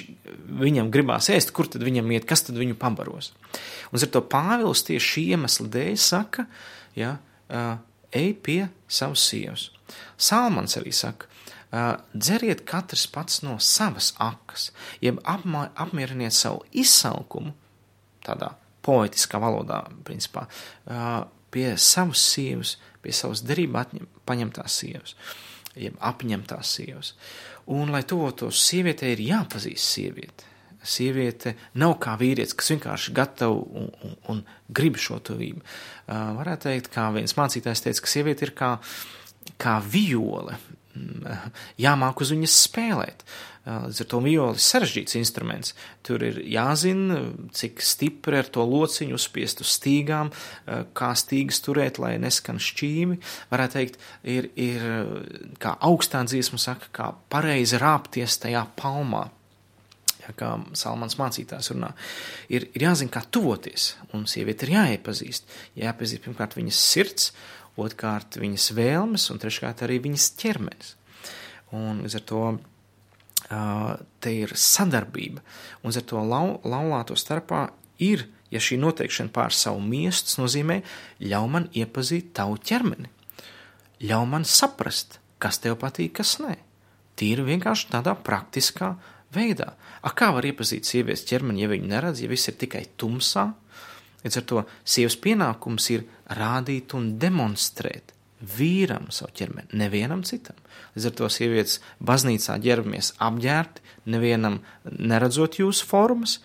viņam 0.62 0.92
gribās 0.94 1.30
ēst, 1.34 1.54
kur 1.56 1.70
tad 1.72 1.86
viņam 1.86 2.12
iet, 2.16 2.28
kas 2.30 2.46
tad 2.48 2.60
viņu 2.60 2.78
pabaros? 2.82 3.34
Un 3.92 4.02
ar 4.02 4.12
to 4.12 4.24
Pāvils 4.32 4.86
tieši 4.88 5.12
šī 5.12 5.26
iemesla 5.36 5.68
dēļ 5.76 5.96
saka, 6.02 6.48
ja, 6.98 7.16
uh, 7.50 7.78
ej 8.16 8.34
pie 8.46 8.60
savas 8.88 9.24
sievas. 9.30 9.70
Salmans 10.18 10.78
arī 10.80 10.94
saka, 10.96 11.30
uh, 11.30 11.96
dzeriet 12.14 12.66
katrs 12.68 13.08
pats 13.12 13.42
no 13.46 13.58
savas 13.64 14.14
akas, 14.22 14.70
jeb 15.04 15.22
apma, 15.24 15.70
apmieriniet 15.76 16.36
savu 16.36 16.64
izsalkumu, 16.76 17.56
tādā 18.26 18.54
poetiskā 18.86 19.40
valodā, 19.42 19.82
principā, 20.06 20.46
uh, 20.86 21.24
pie 21.56 21.72
savas 21.80 22.22
sievas, 22.34 22.76
pie 23.04 23.14
savas 23.16 23.44
derība 23.48 23.86
atņem, 23.86 24.10
paņemtās 24.28 24.80
sievas, 24.82 25.16
jeb 25.80 25.96
apņemtās 26.04 26.74
sievas. 26.78 27.14
Un, 27.72 27.90
lai 27.94 28.04
tuvotos 28.06 28.60
sievietei, 28.62 29.16
ir 29.16 29.24
jāpazīst 29.26 29.96
sievieti. 29.96 30.52
Sieviete 30.86 31.56
nav 31.82 31.96
kā 32.04 32.14
vīrietis, 32.20 32.54
kas 32.54 32.70
vienkārši 32.76 33.14
gatava 33.18 33.56
un, 33.58 33.88
un, 34.06 34.12
un 34.30 34.42
grib 34.70 35.00
šo 35.02 35.18
tuvību. 35.26 35.64
Uh, 35.64 36.36
varētu 36.38 36.68
teikt, 36.68 36.92
kā 36.94 37.08
viens 37.16 37.34
mācītājs 37.40 37.82
teica, 37.88 38.04
ka 38.06 38.12
sieviete 38.12 38.46
ir 38.46 38.54
kā, 38.58 38.76
kā 39.62 39.80
viole. 39.82 40.60
Mm, 40.96 41.52
jāmāk 41.82 42.24
uz 42.24 42.32
viņas 42.32 42.56
spēlēt. 42.70 43.26
Līdz 43.66 44.04
ar 44.04 44.08
to 44.12 44.20
viola 44.22 44.54
ir 44.54 44.62
sarežģīts 44.62 45.18
instruments. 45.18 45.74
Tur 46.06 46.22
ir 46.24 46.38
jāzina, 46.46 47.18
cik 47.56 47.82
stipri 47.82 48.38
ar 48.38 48.50
to 48.54 48.62
lociņu 48.62 49.18
uzspiest 49.18 49.64
uz 49.66 49.72
stīgām, 49.80 50.30
kā 50.96 51.10
stīgas 51.18 51.64
turēt, 51.66 51.98
lai 52.02 52.14
neskan 52.22 52.62
šķīvi. 52.62 53.18
Varētu 53.50 53.80
teikt, 53.80 53.98
ir, 54.22 54.52
ir 54.54 54.86
kā 55.62 55.74
augstā 55.90 56.22
dziesma 56.30 56.62
saka, 56.62 56.92
kā 56.94 57.10
pareizi 57.34 57.82
rāpties 57.82 58.38
tajā 58.46 58.68
palmā. 58.78 59.26
Ja, 60.22 60.32
kā 60.38 60.54
Salmans 60.78 61.20
mācītājs 61.20 61.74
runā, 61.74 61.92
ir, 62.50 62.70
ir 62.74 62.88
jāzina, 62.88 63.14
kā 63.14 63.22
tuvoties, 63.30 63.92
un 64.14 64.24
sieviete 64.30 64.66
ir 64.66 64.78
jāiepazīst. 64.78 65.50
Jāiepazīst 65.78 66.24
pirmkārt 66.26 66.58
viņas 66.58 66.80
sirds, 66.82 67.30
otrkārt 67.82 68.38
viņas 68.40 68.70
vēlmes, 68.78 69.28
un 69.34 69.42
treškārt 69.42 69.84
arī 69.86 70.00
viņas 70.04 70.30
ķermenis. 70.40 70.96
Un 71.76 72.04
līdz 72.06 72.20
ar 72.20 72.26
to 72.30 72.46
te 74.24 74.32
ir 74.34 74.54
sadarbība, 74.58 75.44
un 75.86 75.94
ar 75.94 76.06
to 76.08 76.22
lau, 76.26 76.60
laulāto 76.66 77.18
starpā 77.20 77.68
ir, 78.02 78.26
ja 78.50 78.62
šī 78.62 78.80
noteikšana 78.82 79.34
pār 79.34 79.54
savu 79.54 79.84
miestu, 79.86 80.32
tas 80.32 80.40
nozīmē, 80.42 80.80
ļauj 81.22 81.52
man 81.52 81.68
iepazīt 81.78 82.32
tavu 82.38 82.58
ķermeni, 82.58 83.12
ļauj 84.02 84.30
man 84.32 84.48
saprast, 84.50 85.20
kas 85.38 85.62
tev 85.62 85.78
patīk, 85.82 86.16
kas 86.18 86.38
nē. 86.42 86.56
Tīri 87.16 87.46
vienkārši 87.48 87.92
tādā 87.94 88.16
praktiskā 88.18 88.96
veidā. 89.36 89.76
A 90.02 90.12
kā 90.12 90.32
var 90.36 90.48
iepazīt 90.48 90.88
sievietes 90.88 91.26
ķermeni, 91.30 91.64
ja 91.64 91.70
viņi 91.72 91.92
neredz, 91.92 92.24
ja 92.24 92.32
viss 92.32 92.50
ir 92.50 92.58
tikai 92.60 92.86
tumsā? 93.00 93.52
Līdz 94.26 94.42
ar 94.42 94.46
to 94.50 94.66
sievas 94.82 95.16
pienākums 95.22 95.88
ir 95.94 96.06
rādīt 96.34 96.96
un 96.98 97.14
demonstrēt 97.22 98.16
vīram 98.42 99.08
savu 99.14 99.34
ķermeni, 99.38 99.78
nevienam 99.78 100.24
citam. 100.28 100.58
Līdz 100.96 101.10
ar 101.10 101.16
to 101.20 101.30
sievietes 101.32 101.80
baznīcā 102.04 102.58
ģērbamies 102.62 103.14
apģērbti, 103.24 103.84
nevienam 104.12 104.60
neredzot 104.86 105.60
jūsu 105.62 105.88
formas, 105.88 106.40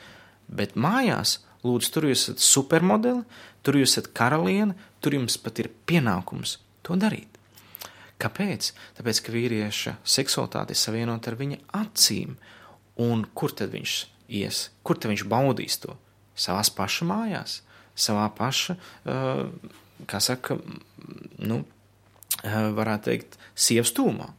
bet 0.47 0.77
mājās, 0.77 1.39
lūdzu, 1.67 1.93
tur 1.95 2.09
jūs 2.11 2.27
esat 2.29 2.45
supermodeli, 2.45 3.25
tur 3.65 3.81
jūs 3.81 3.97
esat 3.97 4.13
karaliene, 4.17 4.77
tur 5.01 5.17
jums 5.17 5.37
pat 5.41 5.61
ir 5.63 5.71
pienākums 5.89 6.59
to 6.87 6.97
darīt. 7.01 7.29
Kāpēc? 8.21 8.73
Tāpēc, 8.99 9.23
ka 9.25 9.33
vīrieša 9.33 9.97
seksualitāte 10.05 10.77
ir 10.77 10.81
savienota 10.81 11.33
ar 11.33 11.39
viņa 11.41 11.61
acīm, 11.81 12.37
un 13.01 13.25
kur 13.35 13.55
tad 13.57 13.73
viņš 13.73 13.97
ies, 14.37 14.69
kur 14.85 15.01
tad 15.01 15.15
viņš 15.15 15.25
baudīs 15.29 15.81
to? 15.81 15.97
Savās 16.37 16.71
paša 16.73 17.09
mājās, 17.09 17.61
savā 17.97 18.27
paša, 18.37 18.77
uh, 18.77 19.47
kā 20.11 20.21
saka, 20.25 20.59
nu, 21.39 21.63
uh, 21.65 22.61
varētu 22.77 23.11
teikt, 23.11 23.41
sievas 23.55 23.93
tūmā. 23.97 24.31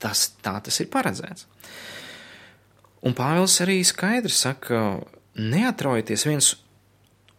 Tas, 0.00 0.30
tā 0.40 0.56
tas 0.64 0.80
ir 0.80 0.88
paredzēts. 0.92 1.46
Un 3.04 3.16
Pāvils 3.16 3.56
arī 3.64 3.80
skaidri 3.84 4.32
saka, 4.32 5.00
neatraujieties 5.40 6.26
viens 6.28 6.50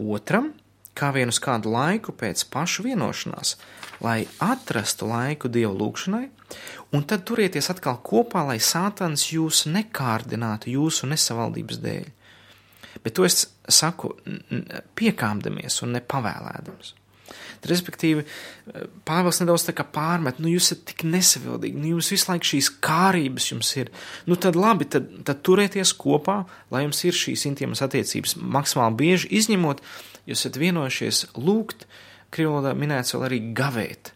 otram, 0.01 0.51
kā 0.97 1.11
vien 1.15 1.29
uz 1.31 1.39
kādu 1.41 1.71
laiku 1.73 2.13
pēc 2.17 2.43
pašu 2.51 2.85
vienošanās, 2.85 3.55
lai 4.01 4.25
atrastu 4.41 5.07
laiku 5.09 5.51
dievu 5.53 5.75
lūgšanai, 5.77 6.25
un 6.95 7.05
tad 7.07 7.23
turieties 7.29 7.69
atkal 7.71 7.99
kopā, 8.03 8.43
lai 8.47 8.57
sātans 8.59 9.29
jūs 9.31 9.65
nekārdinātu 9.69 10.73
jūsu 10.73 11.09
nesavaldības 11.11 11.81
dēļ. 11.85 12.09
Bet 13.01 13.17
to 13.17 13.25
es 13.25 13.45
saku 13.71 14.13
piekāpdamies 14.97 15.81
un 15.85 15.95
nepavēlēdams. 15.97 16.95
Respektīvi, 17.61 18.23
Pāvils 19.05 19.39
nedaudz 19.41 19.67
pārmet, 19.93 20.39
nu 20.41 20.49
jūs 20.49 20.71
esat 20.71 20.85
tik 20.89 21.03
nesavildīgi, 21.07 21.77
nu 21.77 21.91
jums 21.93 22.09
visu 22.13 22.31
laiku 22.31 22.49
šīs 22.51 22.69
kārības 22.83 23.49
jums 23.51 23.69
ir. 23.77 23.91
Nu 24.25 24.37
tad 24.41 24.57
labi, 24.57 24.87
tad, 24.89 25.11
tad 25.27 25.43
turieties 25.45 25.93
kopā, 25.97 26.41
lai 26.73 26.85
jums 26.87 27.03
ir 27.05 27.17
šīs 27.17 27.45
intīmas 27.51 27.83
attiecības 27.85 28.35
maksimāli 28.41 28.97
bieži, 29.03 29.29
izņemot, 29.41 29.83
jūs 30.25 30.41
esat 30.41 30.57
vienojušies 30.61 31.27
lūgt, 31.37 31.85
krievalodā 32.33 32.73
minēts 32.77 33.13
vēl 33.15 33.27
arī 33.27 33.39
gavēt, 33.57 34.13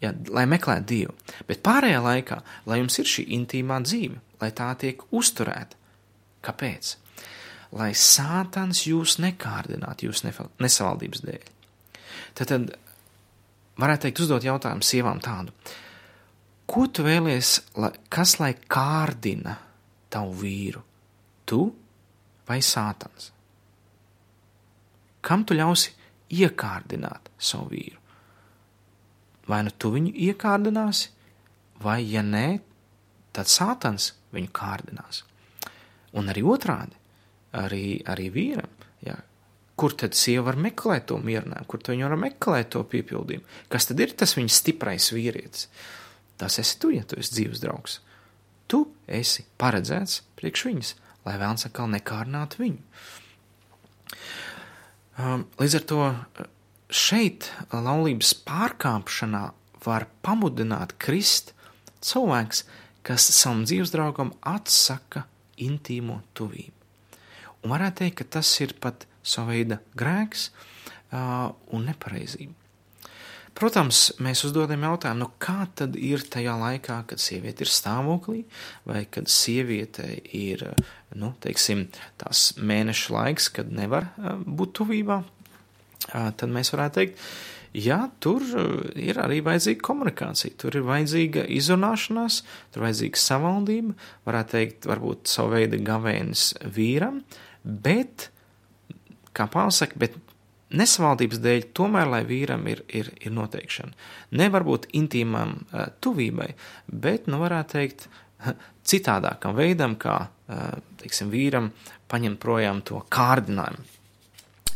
ja, 0.00 0.14
lai 0.32 0.46
meklētu 0.48 0.88
Dievu. 0.88 1.18
Bet 1.50 1.62
pārējā 1.66 2.00
laikā, 2.06 2.40
lai 2.70 2.80
jums 2.80 2.96
ir 3.02 3.12
šī 3.12 3.28
intīmā 3.36 3.82
dzīve, 3.84 4.20
lai 4.40 4.50
tā 4.56 4.72
tiek 4.80 5.04
uzturēta. 5.12 5.76
Kāpēc? 6.40 6.96
Lai 7.76 7.92
sātans 7.94 8.82
jūs 8.88 9.18
nekārdinātu 9.22 10.08
jūs 10.08 10.24
nesavaldības 10.26 11.22
dēļ. 11.22 11.50
Tad, 12.34 12.50
tad 12.50 12.72
varētu 13.78 14.06
teikt, 14.06 14.22
uzdot 14.24 14.46
jautājumu 14.46 14.86
sievām 14.86 15.20
tādu: 15.22 15.54
Ko 16.70 16.86
tu 16.90 17.06
vēlies, 17.06 17.56
lai, 17.78 17.92
kas 18.10 18.38
lai 18.42 18.52
kārdina 18.70 19.56
tavu 20.10 20.34
vīru? 20.42 20.82
Tu 21.46 21.62
vai 22.48 22.58
sātans? 22.62 23.30
Kam 25.22 25.44
tu 25.44 25.54
ļausi 25.54 25.94
iekārdināt 26.40 27.30
savu 27.38 27.70
vīru? 27.74 27.98
Vai 29.50 29.64
nu 29.66 29.72
tu 29.74 29.90
viņu 29.94 30.12
iekārdināsi, 30.28 31.10
vai 31.82 31.98
ja 32.06 32.22
nē, 32.22 32.46
tad 33.34 33.50
sātans 33.50 34.12
viņu 34.34 34.52
kārdinās. 34.54 35.24
Un 36.18 36.30
arī 36.30 36.42
otrādi, 36.46 36.99
arī, 37.56 38.00
arī 38.10 38.28
vīram, 38.34 38.70
jā, 39.04 39.16
kur 39.80 39.94
tad 39.96 40.16
sieva 40.18 40.50
var 40.50 40.60
meklēt 40.60 41.08
to 41.10 41.18
mierinājumu, 41.24 41.68
kur 41.70 41.82
viņa 41.86 42.10
var 42.12 42.20
meklēt 42.20 42.70
to 42.74 42.82
piepildījumu. 42.92 43.46
Kas 43.72 43.88
tad 43.88 44.02
ir 44.02 44.14
tas 44.18 44.36
viņas 44.36 44.60
stiprais 44.62 45.10
vīrietis? 45.14 45.68
Tas 46.40 46.58
esi 46.60 46.78
tu, 46.80 46.92
ja 46.94 47.04
tu 47.04 47.18
esi 47.20 47.34
dzīves 47.36 47.62
draugs. 47.62 47.98
Tu 48.70 48.84
esi 49.10 49.44
paredzēts 49.60 50.20
priekš 50.38 50.66
viņas, 50.68 50.92
lai 51.26 51.36
vēlams 51.40 51.66
atkal 51.68 51.90
nekārnātu 51.92 52.62
viņu. 52.62 52.82
Um, 55.20 55.46
līdz 55.60 55.76
ar 55.80 55.86
to 55.90 56.02
šeit 56.90 57.50
laulības 57.74 58.32
pārkāpšanā 58.46 59.42
var 59.84 60.06
pamudināt 60.24 60.94
krist 61.02 61.52
cilvēks, 62.04 62.64
kas 63.06 63.26
savam 63.34 63.64
dzīves 63.68 63.92
draugam 63.94 64.32
atsaka 64.46 65.26
intīmo 65.60 66.20
tuvību. 66.36 66.79
Un 67.64 67.74
varētu 67.74 68.04
teikt, 68.04 68.20
ka 68.22 68.40
tas 68.40 68.52
ir 68.64 68.74
pat 68.80 69.04
sava 69.22 69.52
veida 69.52 69.80
grēks 69.98 70.48
uh, 70.50 71.50
un 71.74 71.84
nepareizība. 71.90 72.56
Protams, 73.60 74.14
mēs 74.22 74.44
uzdodam 74.46 74.86
jautājumu, 74.86 75.26
nu 75.26 75.28
kā 75.42 75.66
tad 75.76 75.96
ir 75.98 76.22
tajā 76.32 76.54
laikā, 76.56 77.00
kad 77.10 77.20
sieviete 77.20 77.66
ir 77.66 77.72
stāvoklī, 77.72 78.44
vai 78.88 79.02
kad 79.10 79.28
sieviete 79.28 80.06
ir, 80.36 80.62
nu, 81.18 81.34
teiksim, 81.42 81.88
tās 82.22 82.52
mēneša 82.56 83.14
laiks, 83.16 83.50
kad 83.58 83.72
nevar 83.74 84.08
uh, 84.14 84.38
būt 84.40 84.76
tuvībā, 84.80 85.20
uh, 85.20 86.30
tad 86.30 86.54
mēs 86.54 86.72
varētu 86.72 87.00
teikt, 87.00 87.26
jā, 87.76 87.98
tur 88.22 88.46
ir 88.98 89.20
arī 89.20 89.42
vajadzīga 89.46 89.84
komunikācija, 89.86 90.56
tur 90.58 90.78
ir 90.80 90.86
vajadzīga 90.86 91.44
izrunāšanās, 91.58 92.40
tur 92.70 92.80
ir 92.80 92.86
vajadzīga 92.88 93.22
savaldība, 93.26 93.94
varētu 94.30 94.56
teikt, 94.56 94.90
varbūt 94.90 95.30
savu 95.30 95.58
veidu 95.58 95.82
gavēnis 95.84 96.52
vīram, 96.78 97.20
bet 97.64 98.30
kā 99.36 99.46
pārsaka, 99.50 99.98
bet 100.00 100.16
nesavaldības 100.76 101.40
dēļ 101.42 101.68
tomēr, 101.74 102.08
lai 102.10 102.22
vīram 102.26 102.66
ir, 102.70 102.82
ir, 102.94 103.10
ir 103.20 103.34
noteikšana. 103.34 103.94
Nevar 104.38 104.66
būt 104.66 104.88
intīmam 104.98 105.56
uh, 105.60 105.88
tuvībai, 106.02 106.52
bet, 106.86 107.26
nu, 107.30 107.40
varētu 107.42 107.78
teikt, 107.78 108.06
citādākam 108.90 109.56
veidam, 109.58 109.96
kā, 110.00 110.18
uh, 110.28 110.68
teiksim, 111.02 111.32
vīram 111.32 111.70
paņemt 112.10 112.40
projām 112.42 112.82
to 112.86 113.02
kārdinājumu, 113.12 113.86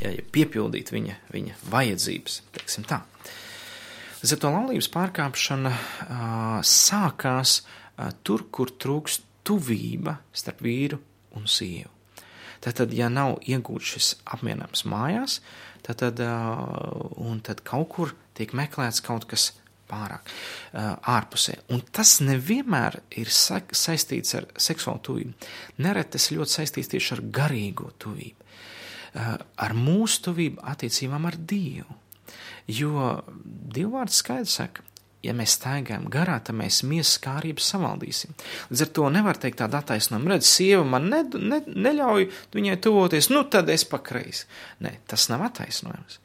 ja, 0.00 0.10
ja 0.10 0.26
piepildīt 0.34 0.92
viņa, 0.94 1.18
viņa 1.34 1.58
vajadzības, 1.72 2.42
teiksim 2.58 2.86
tā. 2.90 3.02
Līdz 4.24 4.36
ar 4.36 4.40
to 4.40 4.50
laulības 4.54 4.90
pārkāpšana 4.92 5.70
uh, 5.70 6.60
sākās 6.64 7.58
uh, 7.60 8.10
tur, 8.24 8.48
kur 8.50 8.72
trūkst 8.80 9.28
tuvība 9.44 10.16
starp 10.32 10.64
vīru 10.64 10.98
un 11.36 11.50
sievu. 11.50 11.93
Tad, 12.64 12.94
ja 12.96 13.10
nav 13.12 13.38
iegūts 13.44 13.90
šis 13.94 14.12
apmierinājums 14.36 14.86
mājās, 14.88 15.40
tad, 15.84 16.00
tad, 16.00 16.22
tad 17.44 17.60
kaut 17.66 17.90
kur 17.92 18.14
tiek 18.38 18.54
meklēts 18.56 19.04
kaut 19.04 19.26
kas 19.28 19.50
pārāk 19.90 20.30
ārpusē. 20.74 21.58
Un 21.74 21.82
tas 21.94 22.16
nevienmēr 22.24 23.00
ir 23.20 23.30
sa 23.32 23.60
saistīts 23.68 24.36
ar 24.38 24.48
seksuālu 24.56 25.02
tuvību. 25.08 25.50
Nereti 25.84 26.16
tas 26.16 26.30
ļoti 26.32 26.56
saistīts 26.58 26.92
tieši 26.94 27.14
ar 27.18 27.22
garīgo 27.38 27.90
tuvību, 28.02 28.48
ar 29.66 29.76
mūsu 29.76 30.24
tuvību 30.30 30.64
attiecībām 30.72 31.28
ar 31.28 31.38
Dievu. 31.52 32.00
Jo 32.72 33.20
Dievvvārds 33.44 34.22
skaidrs 34.22 34.56
saka, 34.62 34.84
ja 35.24 35.34
mēs 35.36 35.56
staigājam 35.58 36.06
garā, 36.12 36.36
tad 36.44 36.56
mēs 36.58 36.82
miesas 36.86 37.16
kārības 37.24 37.70
savaldīsim. 37.74 38.34
Līdz 38.70 38.84
ar 38.84 38.90
to 38.98 39.08
nevar 39.14 39.40
teikt 39.40 39.60
tādu 39.62 39.78
attaisnojumu, 39.80 40.32
redz, 40.34 40.50
sieva 40.50 40.84
man 40.88 41.08
ne, 41.12 41.22
ne, 41.40 41.62
neļauj 41.66 42.28
viņai 42.54 42.76
tuvoties, 42.84 43.30
nu 43.32 43.44
tad 43.50 43.72
es 43.72 43.86
pakreis. 43.88 44.44
Nē, 44.84 44.98
tas 45.10 45.28
nav 45.32 45.46
attaisnojums. 45.48 46.20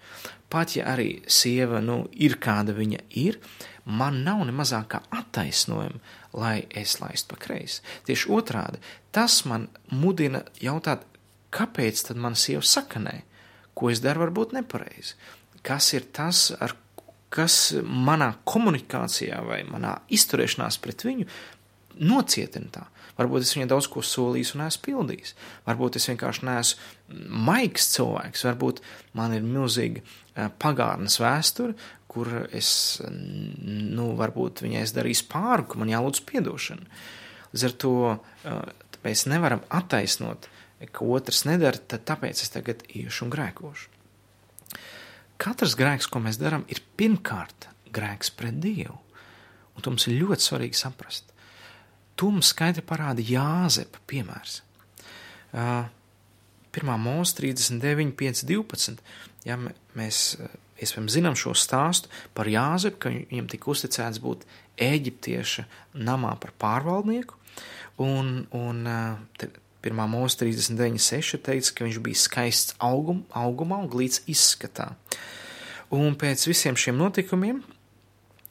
Pat 0.49 0.73
ja 0.73 0.87
arī 0.89 1.19
sieva, 1.29 1.79
nu, 1.85 2.03
ir 2.17 2.39
kāda 2.41 2.73
viņa 2.73 3.03
ir, 3.21 3.37
man 3.85 4.23
nav 4.25 4.41
ne 4.47 4.53
mazākā 4.55 5.03
attaisnojuma, 5.13 6.01
lai 6.33 6.63
es 6.77 6.97
laistu 7.01 7.33
pa 7.33 7.39
kreisi. 7.45 7.83
Tieši 8.09 8.29
otrādi, 8.33 8.81
tas 9.15 9.43
man 9.49 9.67
mudina 9.93 10.43
jautāt, 10.61 11.05
kāpēc 11.53 12.03
tad 12.09 12.21
man 12.21 12.37
sieva 12.37 12.65
saka 12.65 13.01
nē, 13.01 13.15
ko 13.77 13.93
es 13.93 14.01
daru 14.03 14.25
varbūt 14.25 14.57
nepareizi. 14.57 15.15
Kas 15.65 15.93
ir 15.93 16.09
tas, 16.15 16.49
ar 16.59 16.73
kas 17.33 17.59
manā 17.85 18.33
komunikācijā 18.49 19.39
vai 19.45 19.61
manā 19.67 19.99
izturēšanās 20.13 20.79
pret 20.81 21.05
viņu 21.05 21.27
nocietina 21.99 22.71
tā. 22.73 22.85
Varbūt 23.19 23.43
es 23.43 23.51
viņai 23.55 23.67
daudz 23.67 23.89
ko 23.91 24.01
solījis 24.05 24.53
un 24.55 24.63
esmu 24.63 24.85
pildījis. 24.85 25.33
Varbūt 25.65 25.97
es 25.99 26.07
vienkārši 26.07 26.45
neesmu 26.47 27.39
maigs 27.49 27.89
cilvēks. 27.95 28.45
Varbūt 28.47 28.79
man 29.19 29.35
ir 29.35 29.43
milzīga 29.43 30.03
eh, 30.03 30.47
pagātnes 30.61 31.19
vēsture, 31.19 31.75
kur 32.09 32.31
es, 32.55 32.71
nu, 33.09 34.13
varbūt 34.17 34.63
viņai 34.65 34.85
es 34.85 34.95
darīju 34.95 35.27
pāri, 35.29 35.67
ka 35.69 35.81
man 35.81 35.91
jālūdz 35.91 36.23
piedošana. 36.31 36.87
Līdz 37.51 37.67
ar 37.67 37.75
to 37.83 37.93
eh, 38.15 38.63
mēs 39.03 39.27
nevaram 39.29 39.65
attaisnot, 39.67 40.47
ka 40.95 41.11
otrs 41.17 41.43
nedara, 41.49 41.83
tad 41.91 42.07
tāpēc 42.07 42.45
es 42.45 42.55
tagad 42.55 42.87
iešu 42.87 43.27
un 43.27 43.35
grēkošu. 43.35 43.98
Katrs 45.39 45.75
grēks, 45.79 46.09
ko 46.11 46.21
mēs 46.23 46.39
darām, 46.39 46.65
ir 46.67 46.81
pirmkārt 46.99 47.69
grēks 47.95 48.33
pret 48.35 48.59
Dievu. 48.59 48.97
Un 49.75 49.83
to 49.83 49.93
mums 49.93 50.07
ir 50.09 50.19
ļoti 50.19 50.43
svarīgi 50.43 50.75
saprast. 50.75 51.31
To 52.19 52.31
mums 52.33 52.51
skaidri 52.51 52.83
parāda 52.83 53.23
Jāzepa 53.23 54.01
piemērs. 54.11 54.59
Uh, 55.55 55.87
1. 56.75 56.91
mūzika 57.01 57.41
39, 57.41 58.11
5, 58.19 58.43
12. 58.49 58.99
Ja 59.47 59.55
mēs 59.97 60.35
iespējams 60.79 61.15
zinām 61.15 61.37
šo 61.39 61.55
stāstu 61.57 62.11
par 62.37 62.49
Jāzepu, 62.51 62.99
ka 63.01 63.13
viņam 63.13 63.47
tika 63.51 63.71
uzticēts 63.71 64.21
būt 64.23 64.45
eģiptieša 64.79 65.65
namā 65.99 66.35
par 66.39 66.53
pārvaldnieku, 66.61 67.39
un, 68.03 68.45
un 68.55 68.83
1. 69.85 69.99
mūzika 70.11 70.43
39, 70.43 70.99
6 70.99 71.41
teica, 71.45 71.73
ka 71.75 71.85
viņš 71.87 71.99
bija 72.03 72.19
skaists 72.19 72.75
augum, 72.83 73.23
augumā 73.31 73.79
un 73.83 73.91
glīts 73.91 74.23
izskatā. 74.27 74.91
Un 75.95 76.17
pēc 76.19 76.43
visiem 76.49 76.77
šiem 76.77 76.99
notikumiem 76.99 77.63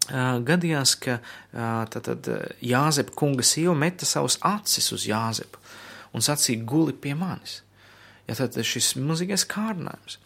gadījās, 0.08 0.94
ka 1.04 1.18
tātad 1.92 2.30
Jāzepa 2.64 3.12
kunga 3.18 3.44
sieva 3.44 3.74
meta 3.76 4.08
savus 4.08 4.38
acis 4.40 4.88
uz 4.96 5.04
Jāzepu 5.08 5.60
un 6.16 6.24
sacīja 6.24 6.64
guli 6.64 6.94
pie 6.96 7.12
manis. 7.18 7.60
Ja 8.28 8.36
tad 8.38 8.56
šis 8.56 8.94
milzīgais 8.96 9.44
kārdinājums. 9.48 10.16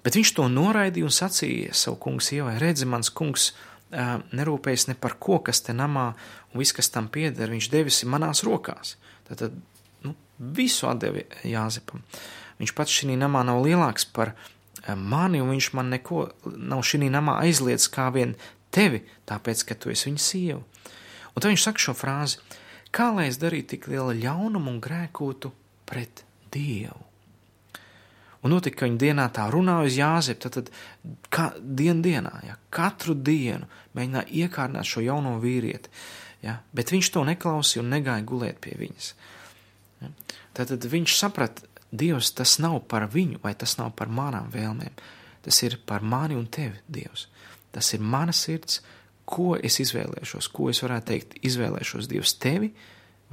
Bet 0.00 0.16
viņš 0.16 0.32
to 0.36 0.46
noraidīja 0.48 1.04
un 1.04 1.12
sacīja 1.12 1.76
savu 1.76 1.98
kungu 2.00 2.24
sievai, 2.24 2.56
redzi, 2.60 2.88
mans 2.88 3.12
kungs 3.12 3.50
nerūpējas 3.92 4.86
ne 4.88 4.96
par 4.96 5.18
ko, 5.20 5.40
kas 5.44 5.60
te 5.66 5.74
namā 5.76 6.14
un 6.54 6.62
viss, 6.62 6.72
kas 6.72 6.88
tam 6.94 7.10
pieder, 7.12 7.52
viņš 7.52 7.68
devis 7.72 8.04
manās 8.08 8.40
rokās. 8.46 8.96
Tad 9.28 9.50
visu 10.40 10.88
atdeva 10.90 11.22
Jāzepam. 11.46 12.02
Viņš 12.60 12.72
pats 12.76 12.96
šī 12.96 13.16
namā 13.16 13.44
nav 13.46 13.62
lielāks 13.64 14.06
par 14.08 14.34
mani, 14.96 15.40
un 15.40 15.52
viņš 15.54 15.72
man 15.76 15.92
neko 15.94 16.26
nav 16.56 16.84
šī 16.84 17.08
namā 17.08 17.38
aizliedz 17.44 17.88
kā 17.92 18.08
vien 18.14 18.34
tevi, 18.72 19.02
tāpēc, 19.28 19.64
ka 19.68 19.76
tu 19.76 19.92
esi 19.92 20.08
viņa 20.10 20.24
sieva. 20.24 20.62
Un 21.30 21.42
tad 21.42 21.50
viņš 21.52 21.66
saka 21.68 21.84
šo 21.84 21.94
frāzi: 21.96 22.40
Kā 22.90 23.12
lai 23.14 23.28
es 23.30 23.38
darītu 23.38 23.76
tik 23.76 23.86
lielu 23.92 24.16
ļaunumu 24.24 24.74
un 24.74 24.82
grēkotu 24.82 25.52
pret 25.86 26.24
Dievu? 26.50 27.06
Un 28.40 28.54
notika, 28.54 28.80
ka 28.80 28.88
viņa 28.88 29.00
dienā 29.00 29.26
tā 29.36 29.44
runāja 29.52 29.88
uz 29.88 29.96
Jāzepu, 30.00 30.40
tad, 30.46 30.54
tad 30.56 31.26
kā, 31.32 31.50
dien 31.60 32.00
dienā, 32.00 32.32
ja, 32.46 32.56
katru 32.72 33.12
dienu 33.12 33.68
mēģināja 33.96 34.32
iekārnāt 34.44 34.88
šo 34.88 35.02
jauno 35.04 35.34
vīrieti, 35.42 35.92
ja, 36.46 36.56
bet 36.72 36.92
viņš 36.94 37.10
to 37.12 37.26
neklausīja 37.28 37.84
un 37.84 37.92
negāja 37.92 38.24
gulēt 38.24 38.62
pie 38.64 38.78
viņas. 38.80 39.12
Tad, 40.56 40.72
viņš 40.92 41.16
saprata, 41.18 41.66
Dievs, 41.90 42.30
tas 42.38 42.58
nav 42.62 42.76
par 42.86 43.08
viņu, 43.10 43.40
vai 43.42 43.50
tas 43.58 43.74
nav 43.80 43.90
par 43.98 44.06
manām 44.14 44.46
vēlmēm, 44.52 44.94
tas 45.42 45.56
ir 45.66 45.74
par 45.86 46.04
mani 46.06 46.36
un 46.38 46.46
tevi, 46.46 46.78
Dievs. 46.86 47.26
Tas 47.74 47.88
ir 47.96 48.02
mana 48.02 48.34
sirds, 48.34 48.78
ko 49.26 49.56
es 49.58 49.80
izvēlēšos, 49.82 50.50
ko 50.54 50.70
es 50.70 50.82
varētu 50.84 51.10
teikt, 51.10 51.34
izvēlēšos 51.46 52.06
Dievs 52.10 52.36
tevi 52.42 52.70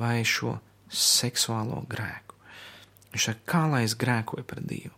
vai 0.02 0.22
šo 0.26 0.56
seksuālo 0.90 1.84
grēku. 1.90 2.38
Viņš 3.14 3.30
saka, 3.30 3.46
kā 3.50 3.64
lai 3.70 3.84
es 3.86 3.98
grēkoju 3.98 4.46
pret 4.48 4.66
Dievu. 4.68 4.94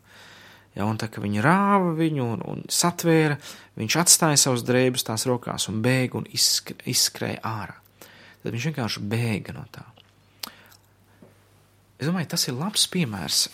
Ja, 0.77 0.85
un 0.85 0.99
tā 1.01 1.09
kā 1.11 1.19
viņi 1.23 1.43
rāva 1.43 1.91
viņu 1.97 2.25
un, 2.35 2.43
un 2.47 2.65
satvēra, 2.71 3.39
viņš 3.79 3.95
atstāja 3.99 4.39
savus 4.39 4.63
drēbes 4.67 5.03
tās 5.07 5.25
rokās 5.27 5.67
un 5.71 5.81
bēga 5.83 6.19
un 6.19 6.27
izskrēja 6.29 7.41
ārā. 7.43 7.75
Tad 8.39 8.53
viņš 8.53 8.67
vienkārši 8.69 9.03
bēga 9.11 9.55
no 9.57 9.65
tā. 9.73 9.83
Es 11.99 12.07
domāju, 12.07 12.29
tas 12.31 12.47
ir 12.47 12.55
labs 12.55 12.85
piemērs, 12.91 13.45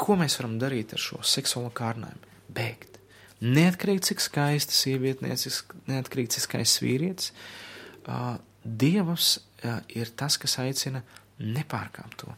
ko 0.00 0.16
mēs 0.16 0.38
varam 0.40 0.56
darīt 0.60 0.94
ar 0.96 1.02
šo 1.02 1.20
seksuālo 1.26 1.70
kārnājumu. 1.76 2.36
Bēgt. 2.48 2.96
Neatkarīgi 3.44 4.08
cik 4.08 4.22
skaista 4.24 4.74
sieviete, 4.74 5.28
neatkarīgi 5.28 6.34
cik 6.34 6.46
skaists 6.48 6.82
vīrietis, 6.82 7.32
Dievs 8.68 9.38
ir 9.94 10.10
tas, 10.18 10.36
kas 10.40 10.58
aicina 10.60 11.02
nepārkāpt 11.38 12.18
to. 12.24 12.32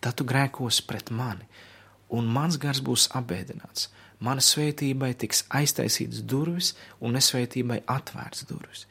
Tad 0.00 0.16
tu 0.16 0.24
grēkos 0.28 0.78
pret 0.86 1.10
mani, 1.10 1.44
un 2.14 2.28
mans 2.30 2.56
gars 2.62 2.80
būs 2.84 3.08
apbēdināts. 3.18 3.90
Mana 4.22 4.40
svētībai 4.40 5.10
tiks 5.18 5.42
aiztaisītas 5.52 6.22
durvis, 6.24 6.72
un 7.04 7.16
nesvētībai 7.18 7.82
atvērts 7.90 8.46
durvis. 8.48 8.86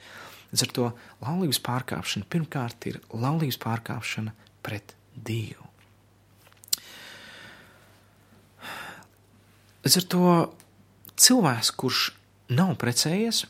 Līdz 0.51 0.65
ar 0.67 0.73
to 0.75 0.89
laulības 1.23 1.61
pārkāpšana 1.65 2.29
pirmkārt 2.29 2.89
ir 2.91 2.99
laulības 3.09 3.57
pārkāpšana 3.63 4.35
pret 4.65 4.93
Dievu. 5.15 5.63
Līdz 9.85 9.97
ar 10.01 10.05
to 10.09 10.29
cilvēks, 11.21 11.71
kurš 11.77 11.99
nav 12.57 12.73
precējies, 12.81 13.43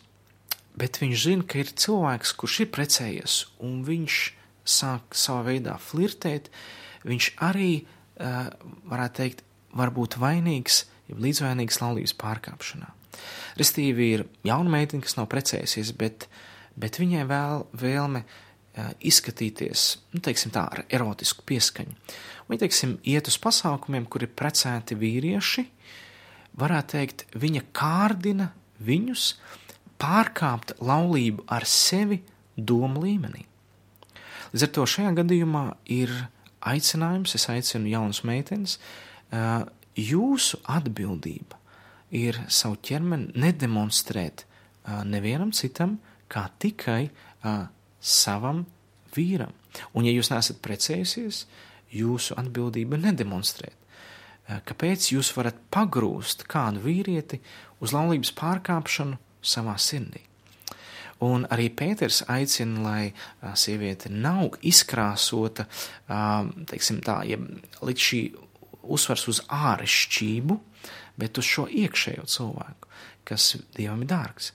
bet 0.75 0.99
viņš 0.99 1.21
zina, 1.21 1.45
ka 1.47 1.61
ir 1.61 1.71
cilvēks, 1.71 2.33
kurš 2.35 2.57
ir 2.65 2.71
precējies, 2.75 3.37
un 3.63 3.79
viņš 3.87 4.19
sāk 4.67 5.15
savā 5.15 5.45
veidā 5.47 5.77
flirtēt, 5.79 6.49
viņš 7.07 7.29
arī, 7.45 7.85
varētu 8.19 9.21
teikt, 9.21 9.45
var 9.75 9.91
būt 9.95 10.19
vainīgs, 10.19 10.83
ja 11.07 11.17
līdzvainīgs 11.23 11.79
laulības 11.81 12.15
pārkāpšanā. 12.19 12.91
Restīvi 13.59 14.09
ir 14.17 14.25
jauna 14.43 14.73
meitene, 14.75 15.03
kas 15.05 15.15
nav 15.15 15.29
precējusies, 15.31 15.93
bet, 15.95 16.27
bet 16.75 16.99
viņai 16.99 17.23
vēl 17.29 17.63
vēlme 17.79 18.25
uh, 18.25 18.41
izskatīties, 18.75 19.85
nu, 20.13 20.21
teiksim 20.23 20.51
tā, 20.51 20.65
ar 20.67 20.83
erotisku 20.91 21.45
pieskaņu. 21.47 21.95
Viņa, 22.49 22.61
teiksim, 22.65 22.97
iet 23.07 23.29
uz 23.31 23.37
pasākumiem, 23.41 24.05
kur 24.11 24.25
ir 24.25 24.33
precēti 24.35 24.97
vīrieši, 24.99 25.65
varētu 26.59 26.97
teikt, 26.97 27.25
viņa 27.39 27.63
kārdina 27.75 28.49
viņus 28.83 29.33
pārkāpt 30.01 30.75
laulību 30.83 31.45
ar 31.51 31.65
sevi 31.69 32.19
domu 32.55 33.05
līmenī. 33.05 33.45
Līdz 34.53 34.67
ar 34.67 34.73
to 34.75 34.85
šajā 34.87 35.11
gadījumā 35.17 35.65
ir 35.91 36.11
aicinājums, 36.65 37.35
es 37.37 37.47
aicinu 37.51 37.91
jaunas 37.91 38.21
meitenes, 38.27 38.77
jūsu 39.95 40.59
atbildība 40.71 41.59
ir 42.15 42.39
savu 42.51 42.77
ķermeni 42.83 43.35
nedemonstrēt 43.39 44.45
nevienam 45.07 45.51
citam, 45.55 45.97
kā 46.31 46.47
tikai 46.59 47.09
savam 48.05 48.65
vīram. 49.15 49.53
Un, 49.93 50.05
ja 50.05 50.13
jūs 50.13 50.29
neesat 50.31 50.61
precējusies, 50.63 51.45
jūsu 51.95 52.37
atbildība 52.39 52.99
nedemonstrēt. 53.01 53.75
Eh, 54.45 54.61
kāpēc 54.67 55.09
jūs 55.15 55.31
varat 55.37 55.57
pagrūst 55.73 56.45
kādu 56.51 56.83
vīrieti 56.83 57.41
uz 57.81 57.95
laulības 57.95 58.31
pārkāpšanu 58.37 59.17
savā 59.41 59.75
sirdī. 59.81 60.21
Un 61.25 61.45
arī 61.49 61.69
Pēters 61.71 62.21
aicina, 62.29 62.81
lai 62.83 63.03
eh, 63.07 63.55
sieviete 63.57 64.11
nav 64.13 64.59
izkrāsota, 64.61 65.65
eh, 65.65 66.51
teiksim 66.69 67.01
tā, 67.05 67.23
ja 67.25 67.39
līdz 67.81 68.07
šī 68.09 68.21
uzsvars 68.85 69.25
uz 69.31 69.41
ārešķību, 69.49 70.59
bet 71.17 71.39
uz 71.41 71.47
šo 71.49 71.65
iekšējo 71.65 72.27
cilvēku, 72.29 72.91
kas 73.27 73.55
Dievam 73.75 74.03
ir 74.05 74.11
dārgs. 74.11 74.51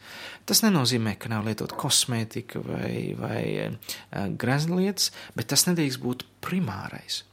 Tas 0.49 0.63
nenozīmē, 0.65 1.17
ka 1.21 1.31
nav 1.33 1.49
lietot 1.49 1.75
kosmētika 1.79 2.63
vai, 2.65 2.93
vai 3.19 4.31
greznlietas, 4.41 5.11
bet 5.37 5.51
tas 5.53 5.67
nedrīkst 5.69 6.03
būt 6.03 6.25
primārais. 6.45 7.25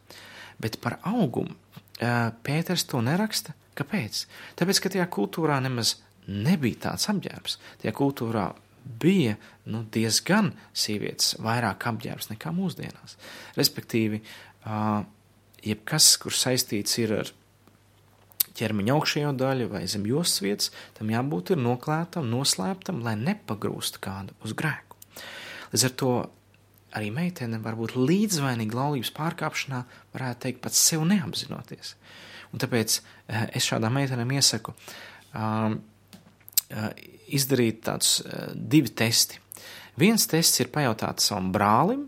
Bet 0.62 0.80
par 0.82 0.98
augumu 1.06 1.56
Pēters 1.98 2.86
to 2.90 3.02
neraksta. 3.02 3.56
Kāpēc? 3.78 4.24
Tāpēc, 4.58 4.80
ka 4.82 4.92
tajā 4.94 5.06
kultūrā 5.14 5.58
nemaz 5.62 5.96
nebija 6.28 6.88
tāds 6.88 7.10
apģērbs. 7.12 7.58
Tajā 7.82 7.94
kultūrā 7.98 8.48
bija 9.02 9.36
nu, 9.70 9.84
diezgan 9.94 10.52
sievietes 10.78 11.36
vairāk 11.44 11.88
apģērbs 11.92 12.32
nekā 12.32 12.54
mūsdienās. 12.56 13.18
Respektīvi, 13.58 14.22
uh, 14.22 15.04
jebkas, 15.66 16.10
kur 16.22 16.36
saistīts 16.36 16.98
ir 17.02 17.16
ar 17.20 17.34
ķermeņa 18.58 18.96
augšējo 18.96 19.34
daļu 19.38 19.70
vai 19.72 19.84
zem 19.90 20.08
jostas 20.10 20.44
vietas, 20.44 20.72
tam 20.98 21.12
jābūt 21.14 21.54
ir 21.56 21.62
noklētam, 21.62 22.30
noslēptam, 22.32 23.04
lai 23.06 23.16
nepagrūst 23.20 24.02
kādu 24.04 24.36
uz 24.46 24.56
grēku. 24.58 24.98
Līdz 25.74 25.86
ar 25.88 25.96
to 26.02 26.14
arī 26.98 27.12
meitene 27.14 27.60
var 27.64 27.78
būt 27.78 27.98
līdzvainīga 28.00 28.78
laulības 28.78 29.12
pārkāpšanā, 29.18 29.84
varētu 30.16 30.44
teikt, 30.46 30.64
pats 30.64 30.82
sev 30.90 31.04
neapzinoties. 31.10 31.94
Un 32.54 32.64
tāpēc 32.64 33.00
uh, 33.02 33.46
es 33.58 33.68
šādām 33.68 33.98
meitenēm 34.00 34.32
iesaku 34.38 34.74
um, 34.74 35.78
uh, 36.72 36.90
izdarīt 37.28 37.84
tādus 37.88 38.22
uh, 38.24 38.50
divi 38.56 38.94
testi. 38.96 39.42
Viens 40.00 40.28
tests 40.30 40.62
ir 40.62 40.72
pajautāt 40.74 41.24
savam 41.24 41.52
brālim 41.54 42.06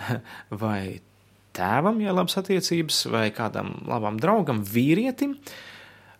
vai 0.62 1.00
tēvam, 1.56 1.98
ja 2.04 2.14
labas 2.14 2.38
attiecības, 2.40 3.02
vai 3.10 3.28
kādam 3.34 3.74
labam 3.88 4.20
draugam, 4.20 4.62
vīrietim, 4.64 5.34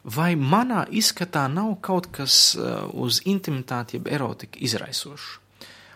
vai 0.05 0.33
manā 0.37 0.85
izskatā 0.91 1.47
nav 1.53 1.77
kaut 1.85 2.11
kas 2.15 2.55
uh, 2.57 2.89
uz 2.93 3.21
intimitāti, 3.29 3.99
jeb 3.99 4.09
erotika 4.09 4.61
izraisošs. 4.61 5.39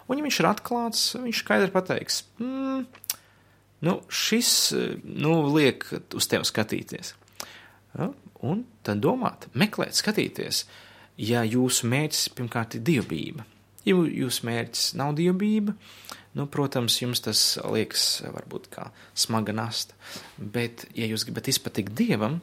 Un, 0.05 0.19
ja 0.19 0.27
viņš 0.27 0.41
ir 0.41 0.49
atklāts, 0.51 1.05
viņš 1.17 1.41
skaidri 1.41 1.73
pateiks, 1.73 2.23
mm, 2.37 2.83
nu, 3.89 3.95
šis 4.13 4.51
nu, 5.01 5.37
liek 5.55 5.87
uz 6.13 6.29
tevi 6.29 6.45
skatīties. 6.45 7.15
Un 8.45 8.67
tad 8.85 9.01
domāt, 9.01 9.47
meklēt, 9.57 9.97
skatīties, 9.97 10.67
ja 11.17 11.41
jūsu 11.49 11.89
mērķis 11.89 12.27
pirmkārt 12.37 12.77
ir 12.77 12.85
dievbijība. 12.85 13.47
Ja 13.89 13.97
jūsu 13.97 14.45
mērķis 14.49 14.91
nav 15.01 15.15
dievbijība, 15.17 15.73
Nu, 16.35 16.49
protams, 16.51 16.97
jums 16.99 17.23
tas 17.23 17.41
liekas 17.63 18.25
varbūt 18.27 18.67
kā 18.75 18.89
smaga 19.15 19.55
nasta, 19.55 19.95
bet, 20.39 20.83
ja 20.99 21.07
jūs 21.07 21.23
gribat 21.29 21.47
izpatikt 21.53 21.95
Dievam, 21.95 22.41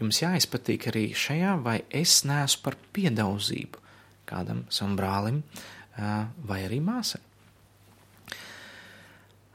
jums 0.00 0.20
jāizpatīk 0.22 0.88
arī 0.90 1.06
šajā, 1.16 1.56
vai 1.62 1.80
es 1.90 2.20
neesmu 2.28 2.64
par 2.64 2.76
piedauzību 2.96 3.84
kādam 4.26 4.64
savam 4.68 4.96
brālim 4.98 5.40
vai 5.96 6.60
arī 6.66 6.80
māsai. 6.84 7.22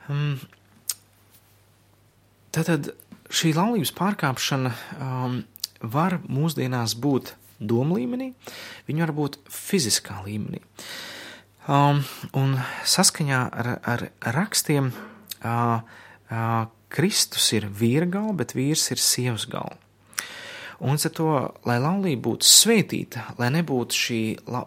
Um, 0.09 0.39
tātad 2.51 2.89
šī 3.31 3.53
laulības 3.55 3.93
pārkāpšana 3.95 4.71
um, 4.97 5.37
var 5.81 6.17
mūsdienās 6.25 6.97
būt 6.99 7.35
domu 7.61 7.99
līmenī, 7.99 8.31
viņa 8.89 9.05
var 9.05 9.13
būt 9.15 9.37
fiziskā 9.53 10.17
līmenī. 10.25 10.63
Um, 11.69 12.01
un 12.33 12.57
saskaņā 12.89 13.41
ar, 13.61 13.71
ar 13.85 14.07
rakstiem 14.33 14.89
uh, 14.89 15.77
uh, 15.77 16.65
Kristus 16.91 17.45
ir 17.55 17.69
vīra 17.69 18.09
galva, 18.09 18.41
bet 18.41 18.55
vīrs 18.57 18.89
ir 18.91 18.99
sievas 18.99 19.45
galva. 19.47 19.77
Un 20.81 20.97
ar 20.97 21.13
to, 21.13 21.31
lai 21.69 21.77
laulība 21.81 22.23
būtu 22.31 22.47
svētīta, 22.49 23.27
lai 23.37 23.51
nebūtu 23.53 23.97
šī 23.97 24.21
la 24.49 24.63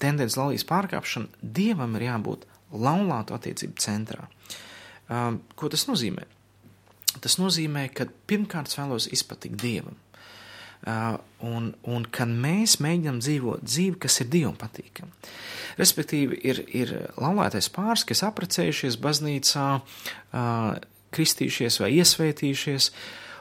tendence 0.00 0.38
laulības 0.40 0.64
pārkāpšana, 0.68 1.40
dievam 1.42 1.96
ir 1.98 2.06
jābūt 2.06 2.46
laulātu 2.72 3.36
attiecību 3.36 3.80
centrā. 3.82 4.28
Um, 5.10 5.40
ko 5.58 5.68
tas 5.72 5.84
nozīmē? 5.90 6.24
Tas 7.20 7.36
nozīmē, 7.40 7.88
ka 7.92 8.06
pirmkārt 8.30 8.72
vēlos 8.78 9.10
izpatikt 9.12 9.58
dievam. 9.60 9.98
Uh, 10.80 11.18
un, 11.44 11.74
un 11.84 12.06
kad 12.08 12.30
mēs 12.30 12.78
mēģinām 12.80 13.18
dzīvot 13.20 13.64
dzīvi, 13.66 13.98
kas 14.00 14.22
ir 14.22 14.30
dievam 14.32 14.54
patīkama. 14.56 15.12
Respektīvi, 15.76 16.38
ir, 16.40 16.62
ir 16.72 16.94
laulātais 17.20 17.68
pāris, 17.74 18.06
kas 18.08 18.22
apprecējušies 18.24 18.96
baznīcā, 19.02 19.66
uh, 19.82 20.70
kristījušies 21.12 21.80
vai 21.82 21.90
iesvētījušies, 21.98 22.88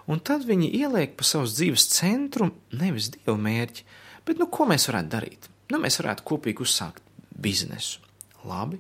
un 0.10 0.22
tad 0.26 0.46
viņi 0.48 0.72
ieliek 0.82 1.16
pa 1.18 1.28
savus 1.28 1.56
dzīves 1.58 1.88
centru 1.94 2.50
nevis 2.76 3.12
dievu 3.14 3.38
mērķi, 3.42 3.86
bet 4.28 4.42
nu, 4.42 4.50
ko 4.52 4.68
mēs 4.70 4.90
varētu 4.90 5.14
darīt? 5.16 5.50
Nu, 5.70 5.82
mēs 5.82 6.00
varētu 6.02 6.26
kopīgi 6.26 6.66
uzsākt 6.66 7.04
biznesu. 7.40 8.02
Labi, 8.50 8.80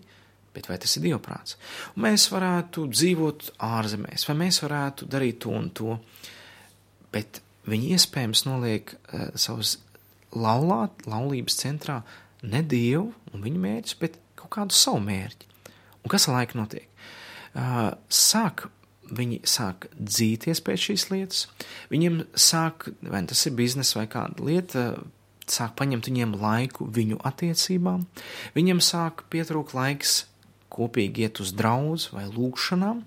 bet 0.55 0.69
vai 0.69 0.79
tas 0.81 0.95
ir 0.97 1.05
dievprāts? 1.05 1.57
Un 1.95 2.07
mēs 2.07 2.29
varētu 2.33 2.87
dzīvot 2.89 3.51
ārzemēs, 3.65 4.25
vai 4.29 4.37
mēs 4.45 4.61
varētu 4.63 5.09
darīt 5.11 5.41
to 5.45 5.53
un 5.55 5.69
to, 5.75 5.99
bet 7.13 7.41
viņi 7.69 7.93
iespējams 7.95 8.45
noliek 8.47 8.95
uh, 8.95 9.29
savus 9.39 9.77
laulāt, 10.33 11.05
laulības 11.09 11.59
centrā 11.59 11.99
ne 12.45 12.63
dievu 12.63 13.09
un 13.33 13.45
viņa 13.45 13.63
mērķus, 13.65 13.99
bet 14.01 14.17
kaut 14.39 14.53
kādu 14.55 14.77
savu 14.77 15.01
mērķi. 15.05 15.49
Un 16.03 16.13
kas 16.13 16.27
ar 16.29 16.39
laiku 16.39 16.59
notiek? 16.59 16.87
Uh, 17.49 17.91
sāk, 18.13 18.67
viņi 19.15 19.41
sāk 19.47 19.89
dzīties 19.97 20.61
pēc 20.65 20.85
šīs 20.89 21.07
lietas, 21.13 21.45
viņiem 21.91 22.23
sāk, 22.37 22.89
vai 23.01 23.23
tas 23.29 23.45
ir 23.47 23.55
biznesa 23.57 24.01
vai 24.01 24.07
kāda 24.11 24.45
lieta, 24.45 24.85
sāk 25.49 25.75
paņemt 25.79 26.09
viņiem 26.09 26.35
laiku 26.39 26.87
viņu 26.93 27.19
attiecībām, 27.25 28.05
viņiem 28.57 28.81
sāk 28.85 29.25
pietrūkt 29.33 29.75
laiks 29.77 30.23
kopīgi 30.69 31.25
iet 31.25 31.41
uz 31.41 31.51
draugu 31.57 31.97
vai 32.13 32.27
lūgšanām. 32.29 33.01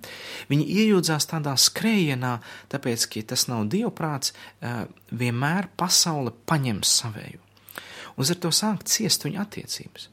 Viņi 0.50 0.66
iejūdzās 0.82 1.28
tādā 1.30 1.54
skrējienā, 1.54 2.34
tāpēc, 2.72 3.06
ka 3.06 3.22
ja 3.22 3.28
tas 3.32 3.46
nav 3.50 3.68
dievprāts, 3.70 4.34
eh, 4.60 4.84
vienmēr 5.10 5.70
pasaule 5.78 6.34
paņems 6.46 6.96
savēju. 7.02 7.40
Un 8.16 8.28
ar 8.28 8.36
to 8.42 8.50
sāk 8.52 8.82
ciest 8.84 9.24
viņa 9.24 9.40
attiecības. 9.40 10.08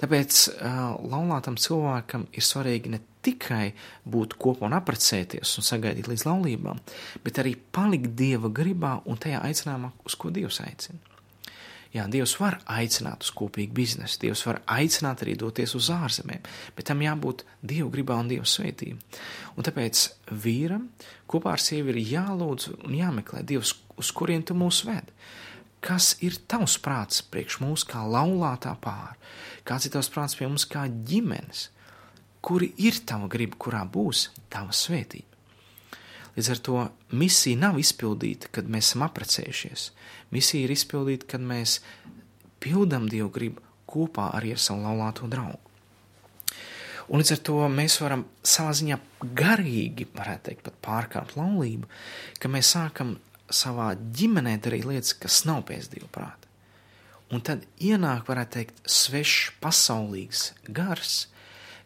Tāpēc 0.00 0.38
uh, 0.48 0.96
laulātam 1.04 1.56
cilvēkam 1.60 2.26
ir 2.32 2.44
svarīgi 2.44 2.92
ne 2.92 3.00
tikai 3.24 3.72
būt 4.08 4.36
kopā 4.40 4.66
un 4.68 4.76
apprecēties 4.76 5.56
un 5.58 5.66
sagaidīt 5.66 6.10
līdz 6.10 6.26
laulībām, 6.28 6.82
bet 7.24 7.40
arī 7.42 7.54
palikt 7.56 8.12
dieva 8.18 8.50
gribā 8.52 8.98
un 9.06 9.20
tajā 9.20 9.42
aicinājumā, 9.46 9.92
uz 10.06 10.18
ko 10.18 10.32
Dievs 10.34 10.60
aicina. 10.64 11.00
Jā, 11.92 12.06
Dievs 12.08 12.32
var 12.40 12.56
aicināt 12.72 13.20
uz 13.26 13.30
kopīgu 13.36 13.74
biznesu, 13.76 14.16
Dievs 14.22 14.46
var 14.48 14.62
aicināt 14.78 15.24
arī 15.24 15.34
doties 15.36 15.74
uz 15.76 15.90
ārzemēm, 15.92 16.40
bet 16.76 16.88
tam 16.88 17.02
jābūt 17.04 17.44
Dieva 17.60 17.90
gribā 17.92 18.16
un 18.16 18.30
Dieva 18.32 18.48
svētība. 18.48 18.96
Un 19.60 19.66
tāpēc 19.66 20.06
vīram 20.32 20.86
kopā 21.28 21.52
ar 21.52 21.60
sievi 21.60 21.92
ir 21.92 22.00
jālūdz 22.14 22.70
un 22.78 22.96
jāmeklē 22.96 23.44
Dievs, 23.44 23.74
uz 24.00 24.12
kurien 24.16 24.40
tu 24.40 24.56
mūs 24.56 24.86
ved. 24.88 25.12
Kas 25.84 26.14
ir 26.24 26.38
tavs 26.48 26.78
prāts 26.80 27.20
priekš 27.28 27.58
mums 27.60 27.84
kā 27.84 28.00
laulātā 28.08 28.72
pāra? 28.80 29.18
Kāds 29.68 29.84
ir 29.84 29.92
tavs 29.92 30.08
prāts 30.14 30.38
pie 30.38 30.48
mums 30.48 30.64
kā 30.70 30.86
ģimenes? 30.88 31.68
Kuri 32.42 32.72
ir 32.82 32.98
tava 33.06 33.28
griba, 33.30 33.58
kurā 33.60 33.82
būs 33.86 34.28
tava 34.50 34.74
svētība? 34.74 35.28
Līdz 36.36 36.48
ar 36.54 36.60
to 36.66 36.78
misija 37.12 37.60
nav 37.60 37.76
izpildīta, 37.78 38.48
kad 38.50 38.70
mēs 38.72 38.90
esam 38.90 39.04
apprecējušies. 39.06 39.90
Misija 40.32 40.64
ir 40.64 40.72
izpildīta, 40.72 41.28
kad 41.34 41.44
mēs 41.44 41.80
pildām 42.62 43.08
Dievu 43.12 43.28
gribu 43.34 43.62
kopā 43.92 44.30
arī 44.38 44.54
ar 44.56 44.62
savu 44.62 44.82
laulāto 44.86 45.28
draugu. 45.30 45.60
Un 47.12 47.20
līdz 47.20 47.34
ar 47.34 47.40
to 47.44 47.56
mēs 47.68 47.98
varam 48.00 48.22
savā 48.46 48.72
ziņā 48.78 48.96
garīgi, 49.36 50.06
varētu 50.16 50.48
teikt, 50.48 50.62
pat 50.68 50.78
pārkāpt 50.86 51.36
laulību, 51.36 51.90
ka 52.40 52.48
mēs 52.48 52.72
sākam 52.72 53.16
savā 53.52 53.90
ģimenē 54.16 54.56
darīt 54.64 54.86
lietas, 54.88 55.12
kas 55.20 55.42
nav 55.48 55.66
pēc 55.68 55.90
Dieva 55.92 56.08
prāta. 56.14 56.48
Un 57.32 57.44
tad 57.44 57.66
ienāk, 57.80 58.24
varētu 58.28 58.56
teikt, 58.56 58.80
svešs 58.88 59.52
pasaulīgs 59.60 60.46
gars, 60.68 61.26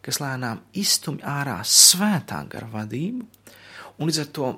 kas 0.06 0.22
lēnām 0.22 0.62
iztumj 0.78 1.24
ārā 1.26 1.58
svētā 1.66 2.44
gara 2.50 2.70
vadību, 2.70 3.26
Un 3.96 4.10
līdz 4.10 4.22
ar 4.22 4.32
to 4.36 4.48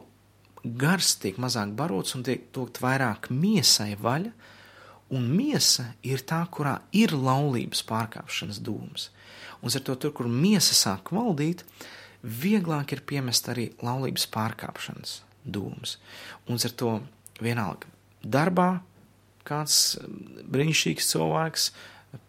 gars 0.82 1.14
tiek 1.22 1.38
mazāk 1.38 1.70
barots 1.78 2.16
un 2.18 2.24
tiek 2.26 2.48
dot 2.54 2.80
vairāk 2.82 3.30
miesai 3.30 3.92
vaļa, 4.00 4.32
un 5.14 5.28
miesa 5.30 5.92
ir 6.04 6.24
tā, 6.28 6.40
kurā 6.52 6.74
ir 6.92 7.14
laulības 7.14 7.84
pārkāpšanas 7.88 8.58
dūms. 8.66 9.08
Un 9.62 9.72
ar 9.74 9.84
to 9.87 9.94
tur, 9.94 10.12
kur 10.14 10.28
miesa 10.30 10.74
sāk 10.76 11.12
valdīt, 11.14 11.64
vieglāk 12.22 12.92
ir 12.94 13.04
piemest 13.06 13.48
arī 13.50 13.70
laulības 13.82 14.26
pārkāpšanas 14.34 15.20
dūmus. 15.46 15.96
Un 16.50 16.58
ar 16.58 16.74
to 16.74 16.98
vienalga 17.42 17.94
darbā 18.22 18.80
kāds 19.46 19.96
brīnišķīgs 20.50 21.08
cilvēks 21.14 21.70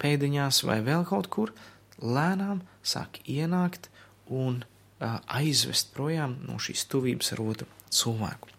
pēdiņās 0.00 0.62
vai 0.68 0.78
vēl 0.86 1.02
kaut 1.08 1.28
kur 1.32 1.52
lēnām 2.00 2.62
sāk 2.82 3.20
ienākt 3.28 3.90
un 4.30 4.62
aizvest 5.00 5.94
projām 5.96 6.36
no 6.46 6.58
šīs 6.60 6.84
tuvības 6.92 7.32
ar 7.34 7.42
otru 7.44 7.68
cilvēku. 7.90 8.50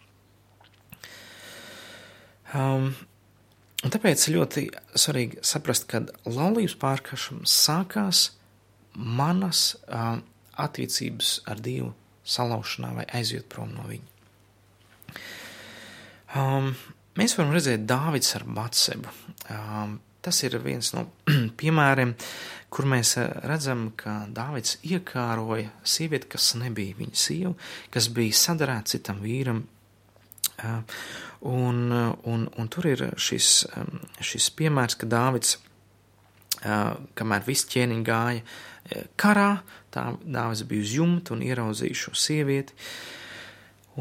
Um, 2.51 2.89
un 3.85 3.93
tāpēc 3.93 4.25
ļoti 4.33 4.65
svarīgi 4.99 5.39
saprast, 5.47 5.87
ka 5.87 6.03
laulības 6.27 6.75
pārkāpšana 6.81 7.47
sākās 7.47 8.25
manas 8.95 9.77
um, 9.87 10.25
attiecības 10.59 11.37
ar 11.47 11.61
Dievu 11.63 11.93
salaušanā 12.27 12.91
vai 12.97 13.05
aizjūt 13.21 13.47
prom 13.51 13.71
no 13.77 13.85
viņa. 13.87 14.09
Um, 16.35 16.73
mēs 17.19 17.37
varam 17.37 17.55
redzēt 17.55 17.87
Dāvids 17.87 18.35
ar 18.37 18.45
Batsebu. 18.47 19.13
Um, 19.51 19.99
tas 20.21 20.43
ir 20.45 20.57
viens 20.63 20.93
no 20.95 21.07
piemēriem, 21.59 22.13
kur 22.71 22.87
mēs 22.89 23.15
redzam, 23.47 23.89
ka 23.99 24.21
Dāvids 24.31 24.77
iekāroja 24.87 25.71
sievieti, 25.83 26.29
kas 26.31 26.53
nebija 26.59 26.97
viņa 26.99 27.17
sieva, 27.17 27.53
kas 27.91 28.09
bija 28.13 28.37
sadarēta 28.37 28.95
citam 28.95 29.21
vīram. 29.23 29.65
Un, 31.41 31.77
un, 32.29 32.45
un 32.45 32.67
tur 32.69 32.85
ir 32.85 33.07
šis, 33.17 33.49
šis 34.21 34.49
piemērs, 34.59 34.95
ka 35.01 35.09
Dāvids, 35.09 35.55
kamēr 37.17 37.47
viss 37.47 37.65
ķēniņi 37.71 38.05
gāja 38.05 39.01
karā, 39.19 39.49
tā 39.93 40.11
Dāvids 40.21 40.61
bija 40.69 40.85
uz 40.85 40.93
jumta 40.99 41.33
un 41.35 41.41
ieraudzīja 41.45 41.97
šo 42.03 42.13
sievieti, 42.17 42.77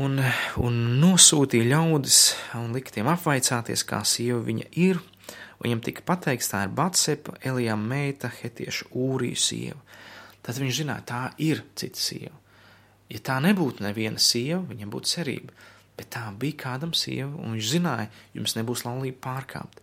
un, 0.00 0.20
un 0.61 0.76
nosūtīja 1.00 1.72
ļaudis 1.72 2.20
un 2.61 2.74
lika 2.76 2.94
tiem 2.94 3.09
apvaicāties, 3.11 3.87
kā 3.88 4.04
sieva 4.06 4.42
viņa 4.46 4.68
ir, 4.85 5.00
Viņam 5.61 5.83
tika 5.85 6.05
pateikts, 6.09 6.49
tā 6.53 6.62
ir 6.64 6.73
Batsepa, 6.73 7.35
Elijam 7.44 7.83
meita, 7.88 8.31
Hetieša 8.33 8.88
Ūriju 8.96 9.37
sieva. 9.37 9.81
Tad 10.40 10.57
viņš 10.57 10.79
zināja, 10.81 11.05
tā 11.05 11.23
ir 11.42 11.61
cita 11.77 12.01
sieva. 12.01 12.37
Ja 13.11 13.20
tā 13.27 13.37
nebūtu 13.44 13.85
neviena 13.85 14.20
sieva, 14.23 14.62
viņam 14.70 14.92
būtu 14.94 15.12
cerība. 15.12 15.53
Bet 15.99 16.12
tā 16.14 16.25
bija 16.33 16.57
kādam 16.62 16.94
sieva, 16.96 17.35
un 17.37 17.59
viņš 17.59 17.73
zināja, 17.75 18.09
jums 18.33 18.57
nebūs 18.57 18.87
laulība 18.87 19.20
pārkāpt. 19.27 19.83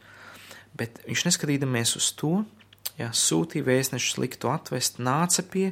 Bet 0.77 0.97
viņš 1.05 1.27
neskatīdamies 1.27 1.93
uz 1.99 2.09
to, 2.17 2.41
ja 2.97 3.11
sūtīja 3.13 3.67
vēstnešus 3.67 4.17
likt 4.21 4.41
to 4.41 4.49
atvest, 4.49 4.97
nāca 4.97 5.45
pie, 5.45 5.71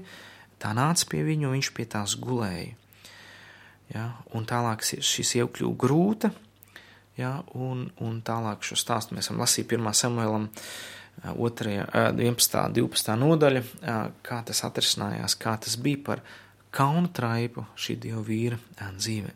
tā 0.62 0.76
nāca 0.78 1.10
pie 1.10 1.24
viņu, 1.26 1.50
un 1.50 1.58
viņš 1.58 1.72
pie 1.74 1.88
tās 1.90 2.14
gulēja. 2.22 2.76
Ja, 3.94 4.06
un 4.38 4.46
tālāk 4.50 4.86
šī 4.86 5.26
sieva 5.26 5.50
kļuva 5.54 5.78
grūta, 5.82 6.32
Ja, 7.16 7.38
un, 7.56 7.86
un 8.04 8.20
tālāk 8.28 8.66
šo 8.68 8.76
stāstu 8.80 9.16
mēs 9.16 9.30
varam 9.30 9.46
lasīt 9.46 9.72
1. 9.72 9.88
samuēlam 9.96 10.50
2, 11.24 11.76
11. 12.20 12.58
12. 12.76 13.16
nodaļa, 13.22 13.62
kā 14.26 14.42
tas 14.48 14.64
atrisinājās, 14.68 15.38
kā 15.40 15.56
tas 15.64 15.78
bija 15.80 16.02
par 16.10 16.24
kaunu 16.76 17.08
traipu 17.16 17.64
šī 17.80 17.96
dieva 18.04 18.20
vīra 18.26 18.60
dzīvē. 18.82 19.32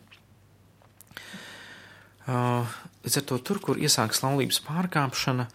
Līdz 3.00 3.16
ar 3.16 3.26
to 3.30 3.40
tur, 3.48 3.62
kur 3.64 3.80
iesākas 3.80 4.20
laulības 4.26 4.60
pārkāpšana 4.66 5.48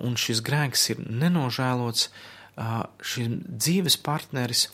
un 0.00 0.16
šis 0.16 0.40
grēks 0.44 0.88
ir 0.94 1.04
nenožēlots, 1.04 2.08
šis 3.12 3.36
dzīves 3.44 3.98
partneris 4.00 4.70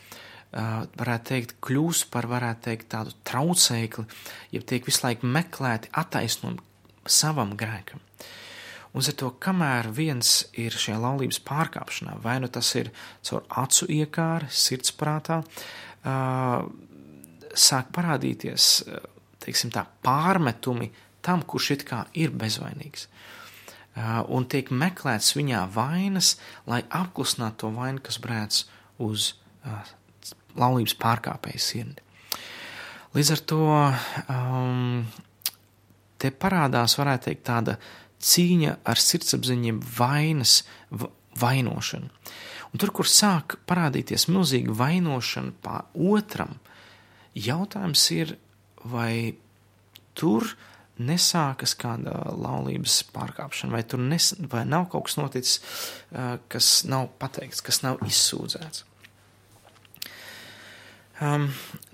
varētu 0.53 1.29
teikt, 1.29 1.59
kļūst 1.65 2.09
par, 2.15 2.31
varētu 2.31 2.65
teikt, 2.71 2.89
tādu 2.95 3.13
traucēkli, 3.29 4.07
ja 4.55 4.63
tiek 4.63 4.87
visu 4.89 5.05
laiku 5.05 5.29
meklēti 5.29 5.91
attaisnojumi, 5.93 6.65
savam 7.11 7.57
grēkam. 7.59 8.03
Un 8.97 9.05
ar 9.05 9.15
to, 9.21 9.29
kamēr 9.37 9.91
viens 9.95 10.47
ir 10.59 10.73
šajā 10.73 10.97
laulības 11.03 11.43
pārkāpšanā, 11.45 12.17
vai 12.25 12.39
nu 12.41 12.49
tas 12.49 12.71
ir 12.81 12.89
caur 13.27 13.45
acu 13.63 13.87
iekāri, 13.93 14.49
sirdsprātā, 14.49 15.43
sāk 17.59 17.93
parādīties 17.95 18.71
teiksim, 19.45 19.73
tā, 19.75 19.85
pārmetumi 20.05 20.91
tam, 21.25 21.45
kurš 21.47 21.73
it 21.77 21.85
kā 21.89 22.05
ir 22.19 22.33
bezvainīgs. 22.37 23.09
Un 24.31 24.47
tiek 24.51 24.71
meklēts 24.71 25.35
viņā 25.35 25.65
vainas, 25.75 26.37
lai 26.71 26.85
apklusinātu 26.95 27.65
to 27.65 27.73
vainu, 27.75 28.03
kas 28.05 28.21
brēc 28.23 28.61
uz 29.03 29.33
laulības 30.59 30.95
pārkāpēju 31.01 31.63
sirdi. 31.63 32.05
Līdz 33.17 33.31
ar 33.35 33.43
to 33.51 33.63
um, 33.75 35.07
te 36.19 36.31
parādās, 36.35 36.99
varētu 36.99 37.31
teikt, 37.31 37.45
tāda 37.49 37.79
cīņa 38.19 38.79
ar 38.89 39.01
sirdsapziņiem 39.03 39.81
vainas 39.99 40.63
vainošanu. 41.39 42.11
Un 42.69 42.81
tur, 42.83 42.93
kur 42.93 43.09
sāk 43.09 43.57
parādīties 43.69 44.27
milzīga 44.29 44.75
vainošana 44.77 45.55
pār 45.65 45.87
otram, 45.95 46.59
jautājums 47.39 48.03
ir, 48.17 48.35
vai 48.85 49.39
tur 50.19 50.51
nesākas 50.99 51.77
kāda 51.79 52.13
laulības 52.35 53.01
pārkāpšana, 53.15 53.73
vai 53.77 53.85
tur 53.87 54.03
nes, 54.03 54.33
vai 54.51 54.65
nav 54.67 54.89
kaut 54.93 55.07
kas 55.07 55.19
noticis, 55.21 55.61
kas 56.51 56.73
nav 56.91 57.13
pateikts, 57.23 57.63
kas 57.65 57.85
nav 57.87 58.03
izsūdzēts. 58.07 58.88
Um, 61.19 61.49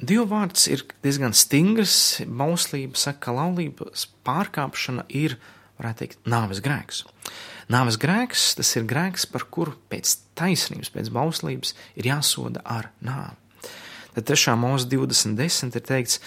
Dieva 0.04 0.26
vārds 0.28 0.66
ir 0.68 0.82
diezgan 1.04 1.32
stingrs. 1.37 2.20
Bauslība 2.28 2.98
saka, 3.00 3.28
ka 3.28 3.37
laulības 3.38 4.08
pārkāpšana 4.26 5.06
ir, 5.08 5.38
varētu 5.80 6.02
teikt, 6.02 6.18
nāves 6.28 6.60
grēks. 6.64 7.04
Nāves 7.72 7.96
grēks 8.00 8.50
tas 8.58 8.74
ir 8.76 8.84
grēks, 8.88 9.24
par 9.32 9.46
kuru 9.48 9.72
pēc 9.88 10.18
taisnības, 10.37 10.92
pēc 10.92 11.08
bauslības 11.14 11.72
ir 11.96 12.10
jāsoda 12.10 12.60
ar 12.68 12.90
nāvi. 13.04 13.38
Tad 14.14 14.28
3. 14.28 14.52
mūzika 14.60 14.92
2010 14.92 15.78
ir 15.78 15.84
teikts, 15.88 16.18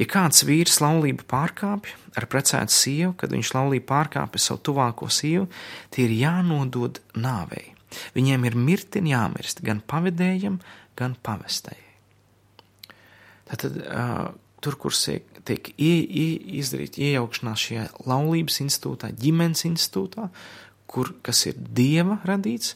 ja 0.00 0.06
kāds 0.08 0.46
vīrs 0.48 0.80
laulību 0.82 1.26
pārkāpj 1.28 1.92
ar 2.16 2.26
precētu 2.32 2.74
sievu, 2.74 3.12
kad 3.20 3.34
viņš 3.34 3.52
laulību 3.54 3.86
pārkāpj 3.90 4.40
savu 4.42 4.62
tuvāko 4.70 5.10
sievu, 5.12 5.50
tie 5.92 6.08
ir 6.08 6.16
jānodod 6.16 7.02
nāvei. 7.18 7.74
Viņiem 8.16 8.48
ir 8.48 8.56
mirti 8.56 9.04
jāmirst 9.04 9.60
gan 9.64 9.84
pavedējam, 9.84 10.58
gan 10.98 11.14
pavestējai. 11.22 11.87
Tātad 13.48 13.78
uh, 13.82 14.28
tur, 14.64 14.76
kur 14.80 14.94
tiek 15.48 15.70
ie, 15.76 15.94
ie, 16.02 16.28
izdarīta 16.60 17.00
iejaukšanās 17.04 17.64
šajā 17.68 17.84
laulības 18.08 18.60
institūtā, 18.64 19.12
ģimenes 19.16 19.64
institūtā, 19.68 20.28
kur, 20.90 21.12
kas 21.24 21.44
ir 21.50 21.58
dieva 21.58 22.18
radīts, 22.28 22.74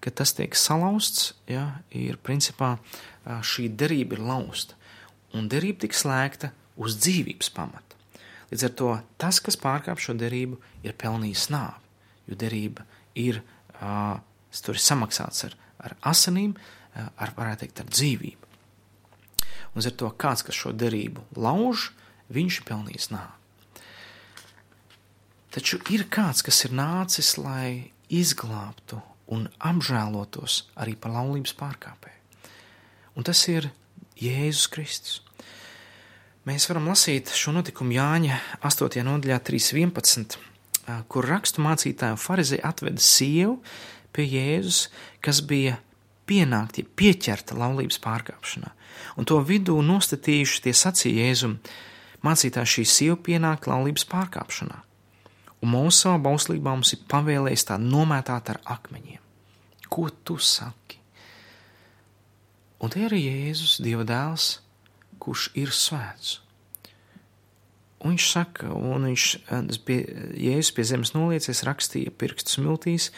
ka 0.00 0.12
tas 0.16 0.32
tiek 0.36 0.56
salauzts, 0.56 1.34
ja, 1.50 1.82
ir 1.92 2.18
principā 2.24 2.76
šī 3.24 3.68
derība 3.76 4.16
ir 4.16 4.24
lausta. 4.24 4.76
Un 5.36 5.46
derība 5.50 5.84
tiks 5.84 6.02
slēgta 6.02 6.50
uz 6.80 6.96
dzīvības 6.98 7.52
pamata. 7.54 7.98
Līdz 8.50 8.66
ar 8.66 8.72
to 8.74 8.90
tas, 9.20 9.38
kas 9.44 9.60
pārkāp 9.60 10.00
šo 10.02 10.16
derību, 10.18 10.58
ir 10.82 10.96
pelnījis 10.98 11.50
nāvi, 11.52 11.92
jo 12.26 12.38
derība 12.40 12.86
ir, 13.14 13.42
uh, 13.78 14.16
tur 14.64 14.78
ir 14.78 14.82
samaksāts 14.82 15.46
ar, 15.46 15.54
ar 15.78 15.94
asinīm, 16.10 16.56
ar, 16.96 17.34
varētu 17.36 17.66
teikt, 17.66 17.84
ar 17.84 17.92
dzīvību. 17.92 18.49
Un 19.74 19.84
ar 19.86 19.94
to 19.94 20.10
kāds, 20.18 20.42
kas 20.46 20.58
šo 20.58 20.72
derību 20.74 21.22
lauž, 21.38 21.90
viņš 22.34 22.60
ir 22.60 22.66
pelnījis 22.66 23.10
nāvi. 23.14 23.36
Taču 25.50 25.80
ir 25.90 26.06
kāds, 26.10 26.44
kas 26.46 26.62
ir 26.66 26.74
nācis, 26.78 27.34
lai 27.38 27.90
izglābtu 28.10 29.00
un 29.34 29.48
apžēlotos 29.62 30.64
arī 30.78 30.94
par 30.98 31.14
laulības 31.14 31.54
pārkāpēju. 31.58 32.18
Un 33.18 33.26
tas 33.26 33.40
ir 33.50 33.70
Jēzus 34.20 34.70
Kristus. 34.70 35.18
Mēs 36.46 36.66
varam 36.70 36.88
lasīt 36.90 37.30
šo 37.34 37.52
notikumu 37.54 37.94
Jāņa 37.94 38.38
8. 38.66 39.02
nodaļā 39.06 39.38
3.11, 39.46 40.38
kur 41.10 41.28
rakstu 41.28 41.62
mācītāju 41.62 42.18
farizei 42.18 42.62
atveda 42.64 43.02
sievu 43.02 43.58
pie 44.14 44.26
Jēzus, 44.26 44.86
kas 45.22 45.42
bija 45.46 45.78
pienākti, 46.30 46.86
pieķerta 46.86 47.58
laulības 47.58 47.98
pārkāpšanā. 48.04 48.70
Un 49.18 49.26
to 49.28 49.40
vidū 49.44 49.76
nostatījuši 49.82 50.62
tie 50.66 50.74
sacīja 50.76 51.26
Jēzum, 51.26 51.56
mācītājs 52.26 52.76
šī 52.76 52.86
sieva 52.86 53.18
pienāk 53.26 53.66
laulības 53.70 54.06
pārkāpšanā. 54.10 54.78
Un 55.60 55.74
mūsu 55.74 56.06
savā 56.06 56.20
bauslībā 56.24 56.72
mums 56.72 56.94
ir 56.96 57.02
pavēlējis 57.10 57.66
tā 57.68 57.76
nomētāt 57.82 58.54
ar 58.54 58.60
akmeņiem. 58.78 59.20
Ko 59.90 60.06
tu 60.24 60.38
saki? 60.40 61.00
Un 62.80 62.92
te 62.92 63.02
ir 63.04 63.12
Jēzus, 63.12 63.80
Dieva 63.84 64.06
dēls, 64.08 64.54
kurš 65.20 65.50
ir 65.58 65.72
svēts. 65.76 66.38
Un 68.00 68.14
viņš 68.14 68.26
saka, 68.32 68.70
un 68.72 69.04
viņš 69.10 69.26
pie, 69.84 69.98
Jēzus 70.40 70.72
pie 70.76 70.86
zemes 70.88 71.12
noliecies, 71.12 71.60
rakstīja 71.68 72.14
pirkstus 72.16 72.56
miltīs, 72.62 73.10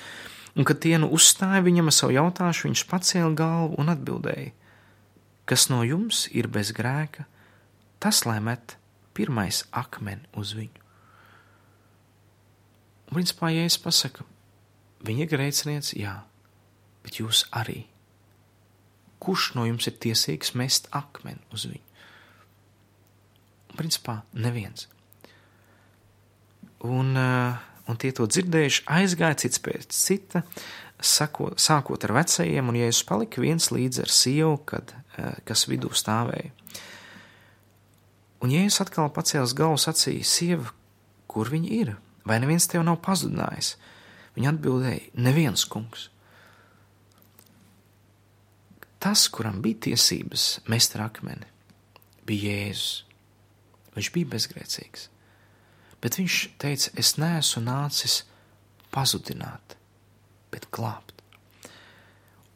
un 0.57 0.69
kad 0.69 0.83
tie 0.85 0.99
nu 1.01 1.09
uzstāja 1.15 1.63
viņam 1.65 1.91
savu 1.95 2.17
jautājumu, 2.17 2.69
viņš 2.69 2.85
pacēla 2.91 3.33
galvu 3.39 3.79
un 3.81 3.93
atbildēja: 3.93 4.53
Kas 5.49 5.69
no 5.73 5.83
jums 5.87 6.27
ir 6.31 6.49
bez 6.53 6.73
grēka, 6.77 7.27
tas 7.99 8.25
lai 8.29 8.39
met 8.41 8.77
pirmais 9.17 9.65
akmeni 9.73 10.29
uz 10.39 10.55
viņu. 10.57 10.83
Un 13.13 13.19
principā, 13.19 13.51
ja 13.53 13.67
es 13.69 13.77
pasaku, 13.77 14.25
viņa 15.05 15.27
grēcinieks, 15.29 15.93
jā, 15.99 16.15
bet 17.05 17.19
jūs 17.21 17.45
arī. 17.53 17.83
Kurš 19.23 19.53
no 19.59 19.67
jums 19.69 19.87
ir 19.91 19.99
tiesīgs 20.03 20.55
mest 20.59 20.89
akmeni 20.97 21.43
uz 21.53 21.67
viņu? 21.69 21.85
Un, 23.69 23.77
principā, 23.77 24.23
neviens. 24.33 24.89
Un 26.83 27.13
uh, 27.17 27.61
un 27.91 27.99
tie 27.99 28.13
to 28.15 28.27
dzirdējuši 28.29 28.85
aizgāja 28.91 29.39
cits 29.45 29.63
pēc 29.63 29.89
cita, 29.97 30.43
sako, 31.03 31.53
sākot 31.59 32.05
ar 32.07 32.15
vecajiem, 32.17 32.69
un 32.71 32.79
Jēzus 32.79 33.07
palika 33.09 33.43
viens 33.43 33.71
līdz 33.75 34.05
ar 34.05 34.13
sievu, 34.13 34.57
kad, 34.67 34.95
eh, 35.19 35.35
kas 35.49 35.67
vidū 35.67 35.91
stāvēja. 35.91 36.53
Un 38.43 38.51
Jēzus 38.51 38.81
atkal 38.87 39.11
pacēlis 39.11 39.55
galvu 39.55 39.79
sacīja, 39.79 40.25
sieva, 40.25 40.73
kur 41.29 41.51
viņi 41.51 41.71
ir? 41.71 41.97
Vai 42.25 42.39
neviens 42.39 42.67
tev 42.67 42.85
nav 42.85 43.01
pazudinājis? 43.03 43.77
Viņa 44.37 44.53
atbildēja, 44.55 45.11
neviens 45.15 45.65
kungs. 45.65 46.09
Tas, 49.03 49.29
kuram 49.29 49.61
bija 49.63 49.91
tiesības 49.91 50.61
mest 50.71 50.95
ar 50.97 51.09
akmeni, 51.11 51.47
bija 52.25 52.69
Jēzus. 52.69 53.03
Viņš 53.97 54.13
bija 54.15 54.31
bezgrēcīgs. 54.33 55.12
Bet 56.03 56.19
viņš 56.19 56.37
teica, 56.59 56.91
es 56.99 57.15
neesmu 57.21 57.63
nācis 57.63 58.23
pazudināt, 58.93 59.77
bet 60.51 60.67
glābt. 60.75 61.13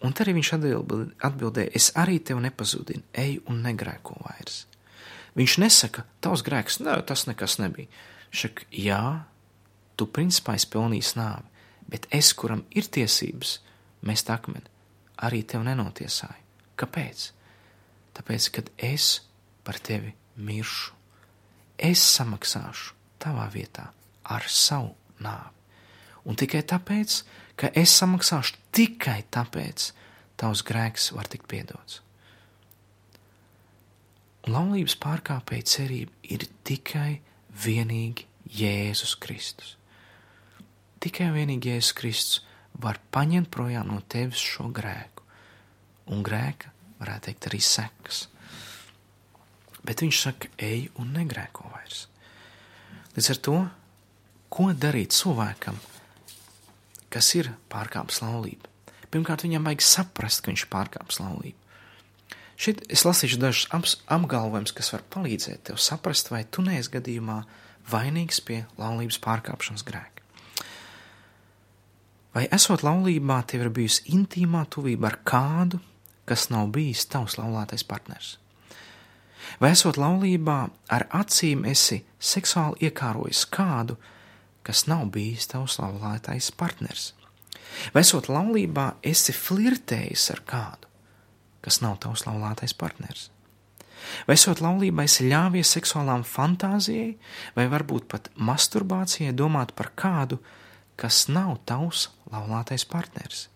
Un 0.05 0.13
tad 0.13 0.27
arī 0.27 0.37
viņš 0.37 0.51
atbildēja, 0.57 1.71
es 1.75 1.93
arī 1.97 2.19
tevi 2.21 2.43
nepazudinu, 2.45 3.07
ej 3.17 3.39
un 3.49 3.63
negrēko 3.65 4.19
vairs. 4.25 4.65
Viņš 5.39 5.57
nesaka, 5.63 6.05
tavs 6.25 6.43
grēks, 6.45 6.81
nē, 6.83 6.99
tas 7.09 7.27
nekas 7.29 7.59
nebija. 7.63 7.89
Viņš 8.33 8.43
saka, 8.43 8.67
jā, 8.73 9.03
tu 9.97 10.09
principā 10.11 10.57
esi 10.59 10.69
pelnījis 10.73 11.15
nāvi, 11.17 11.47
bet 11.93 12.09
es, 12.15 12.33
kuram 12.37 12.65
ir 12.77 12.89
tiesības 12.93 13.59
mest 14.09 14.33
akmeni, 14.33 14.67
arī 15.23 15.43
tevi 15.47 15.69
nenotiesāju. 15.71 16.43
Kāpēc? 16.77 17.31
Tāpēc, 18.17 18.51
kad 18.59 18.69
es 18.77 19.09
par 19.65 19.79
tevi 19.81 20.13
miršu, 20.37 20.93
es 21.77 22.03
samaksāšu 22.17 22.96
tavā 23.23 23.47
vietā 23.53 23.91
ar 24.33 24.47
savu 24.51 24.95
nāvi. 25.23 25.53
Un 26.27 26.39
tikai 26.39 26.65
tāpēc, 26.67 27.21
ka 27.57 27.71
es 27.79 27.95
samaksāšu 28.01 28.59
tikai 28.75 29.21
tāpēc, 29.33 29.93
tavs 30.37 30.65
grēks 30.67 31.13
var 31.17 31.31
tikt 31.31 31.47
piedots. 31.51 32.01
Laulības 34.47 34.95
pārkāpēja 35.03 35.67
cerība 35.67 36.13
ir 36.31 36.47
tikai 36.67 37.21
vienīgi 37.65 38.27
Jēzus 38.59 39.17
Kristus. 39.19 39.75
Tikai 41.03 41.33
vienīgi 41.35 41.73
Jēzus 41.73 41.95
Kristus 41.99 42.43
var 42.79 43.01
paņemt 43.15 43.51
projām 43.51 43.91
no 43.91 44.01
tevis 44.07 44.43
šo 44.43 44.69
grēku, 44.75 45.25
un 46.13 46.23
grēka, 46.27 46.71
varētu 47.01 47.31
teikt, 47.31 47.49
arī 47.51 47.61
sekas. 47.65 48.27
Bet 49.87 50.03
viņš 50.03 50.21
saka, 50.21 50.51
ej 50.63 50.89
un 51.01 51.13
negrēko 51.15 51.71
vairs. 51.73 52.07
Līdz 53.17 53.29
ar 53.33 53.39
to, 53.41 53.59
ko 54.53 54.71
darīt 54.77 55.15
cilvēkam, 55.17 55.79
kas 57.09 57.31
ir 57.39 57.49
pārkāpis 57.73 58.21
laulību? 58.21 58.69
Pirmkārt, 59.09 59.47
viņam 59.47 59.65
vajag 59.71 59.85
saprast, 59.87 60.43
ka 60.43 60.53
viņš 60.53 60.67
ir 60.67 60.73
pārkāpis 60.75 61.23
laulību. 61.23 61.57
Šeit 62.61 62.83
es 62.93 63.05
lasīšu 63.09 63.39
dažus 63.41 63.97
apgalvojumus, 64.13 64.75
kas 64.77 64.93
var 64.93 65.05
palīdzēt 65.13 65.67
tev 65.69 65.81
saprast, 65.81 66.29
vai 66.33 66.45
tu 66.45 66.65
neesi 66.65 66.93
gadījumā 66.93 67.43
vainīgs 67.89 68.41
pie 68.45 68.63
laulības 68.81 69.21
pārkāpšanas 69.25 69.85
grēka. 69.87 70.25
Vai 72.37 72.45
esot 72.53 72.85
laulībā, 72.85 73.39
tev 73.49 73.65
ir 73.65 73.73
bijusi 73.79 74.11
intīmā 74.13 74.67
tuvība 74.73 75.09
ar 75.09 75.23
kādu, 75.25 75.81
kas 76.29 76.51
nav 76.53 76.69
bijis 76.75 77.09
tavs 77.09 77.39
laulātais 77.41 77.85
partners? 77.89 78.37
Vai 79.61 79.73
esot 79.73 79.99
laulībā, 80.01 80.59
ar 80.93 81.07
acīm 81.17 81.65
esi 81.69 82.03
seksuāli 82.19 82.89
iekārojis 82.89 83.45
kādu, 83.53 83.97
kas 84.67 84.87
nav 84.91 85.07
bijis 85.15 85.49
tavs 85.53 85.79
laulātais 85.81 86.51
partners? 86.51 87.13
Vai 87.95 88.03
esot 88.05 88.29
laulībā, 88.33 88.97
esi 89.03 89.35
flirtējis 89.37 90.29
ar 90.35 90.43
kādu, 90.49 90.91
kas 91.65 91.81
nav 91.83 91.99
tavs 92.03 92.27
laulātais 92.29 92.75
partners. 92.77 93.31
Vai 94.29 94.37
esot 94.39 94.61
laulībā, 94.63 95.07
esi 95.09 95.27
ļāvies 95.27 95.73
seksuālām 95.77 96.23
fantāzijai, 96.27 97.17
vai 97.57 97.67
varbūt 97.73 98.07
pat 98.13 98.31
masturbācijai 98.37 99.35
domāt 99.35 99.75
par 99.79 99.91
kādu, 99.99 100.39
kas 101.01 101.27
nav 101.33 101.57
tavs 101.69 102.09
laulātais 102.33 102.87
partners? 102.89 103.47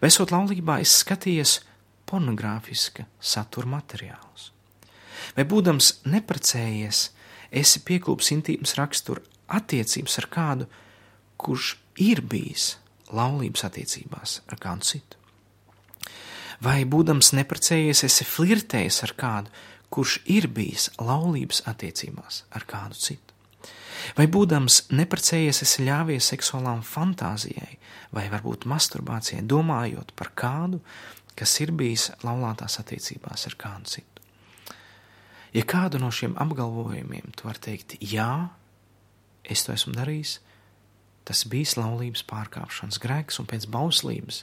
Vai 0.00 0.10
esot 0.10 0.32
laulībā, 0.34 0.80
esi 0.82 1.02
skatījies 1.04 1.58
pornogrāfiska 2.08 3.06
satura 3.20 3.76
materiālus? 3.76 4.52
Vai 5.34 5.48
būdams 5.48 5.92
neprecējies, 6.06 7.02
esi 7.50 7.82
piekūps 7.88 8.32
intīmas 8.36 8.76
rakstura 8.78 9.24
attiecības 9.58 10.18
ar 10.22 10.30
kādu, 10.30 10.70
kurš 11.40 11.76
ir 12.02 12.22
bijis 12.22 12.76
laulības 13.10 13.66
attiecībās 13.66 14.40
ar 14.46 14.60
kādu 14.62 14.86
citu? 14.86 15.16
vai 16.62 16.84
būdams 16.88 17.32
neprecējies, 17.36 18.04
esi 18.06 18.26
flirtējis 18.26 19.02
ar 19.06 19.14
kādu, 19.18 19.52
kurš 19.92 20.18
ir 20.32 20.48
bijis 20.52 20.90
laulības 20.98 21.62
attiecībās 21.70 22.44
ar 22.50 22.66
kādu 22.68 22.98
citu. 22.98 23.34
Vai 24.16 24.26
būdams 24.30 24.86
neprecējies, 24.94 25.62
esi 25.64 25.86
ļāvies 25.86 26.28
seksuālām 26.32 26.82
fantāzijai, 26.86 27.78
vai 28.14 28.26
varbūt 28.30 28.68
masturbācijai, 28.70 29.42
domājot 29.42 30.12
par 30.16 30.30
kādu, 30.36 30.82
kas 31.36 31.56
ir 31.64 31.72
bijis 31.76 32.10
laulātās 32.24 32.78
attiecībās 32.80 33.48
ar 33.50 33.56
kādu 33.58 33.96
citu. 33.96 34.15
Ja 35.56 35.62
kādu 35.64 35.96
no 36.02 36.10
šiem 36.12 36.34
apgalvojumiem 36.36 37.32
tu 37.32 37.46
vari 37.48 37.62
teikt, 37.64 37.96
jā, 38.04 38.50
es 39.40 39.62
to 39.64 39.72
esmu 39.72 39.94
darījis, 39.96 40.34
tas 41.24 41.46
bija 41.48 41.80
laulības 41.80 42.26
pārkāpšanas 42.28 43.00
grēks, 43.00 43.40
un 43.40 43.48
pēc 43.48 43.64
bauslības 43.72 44.42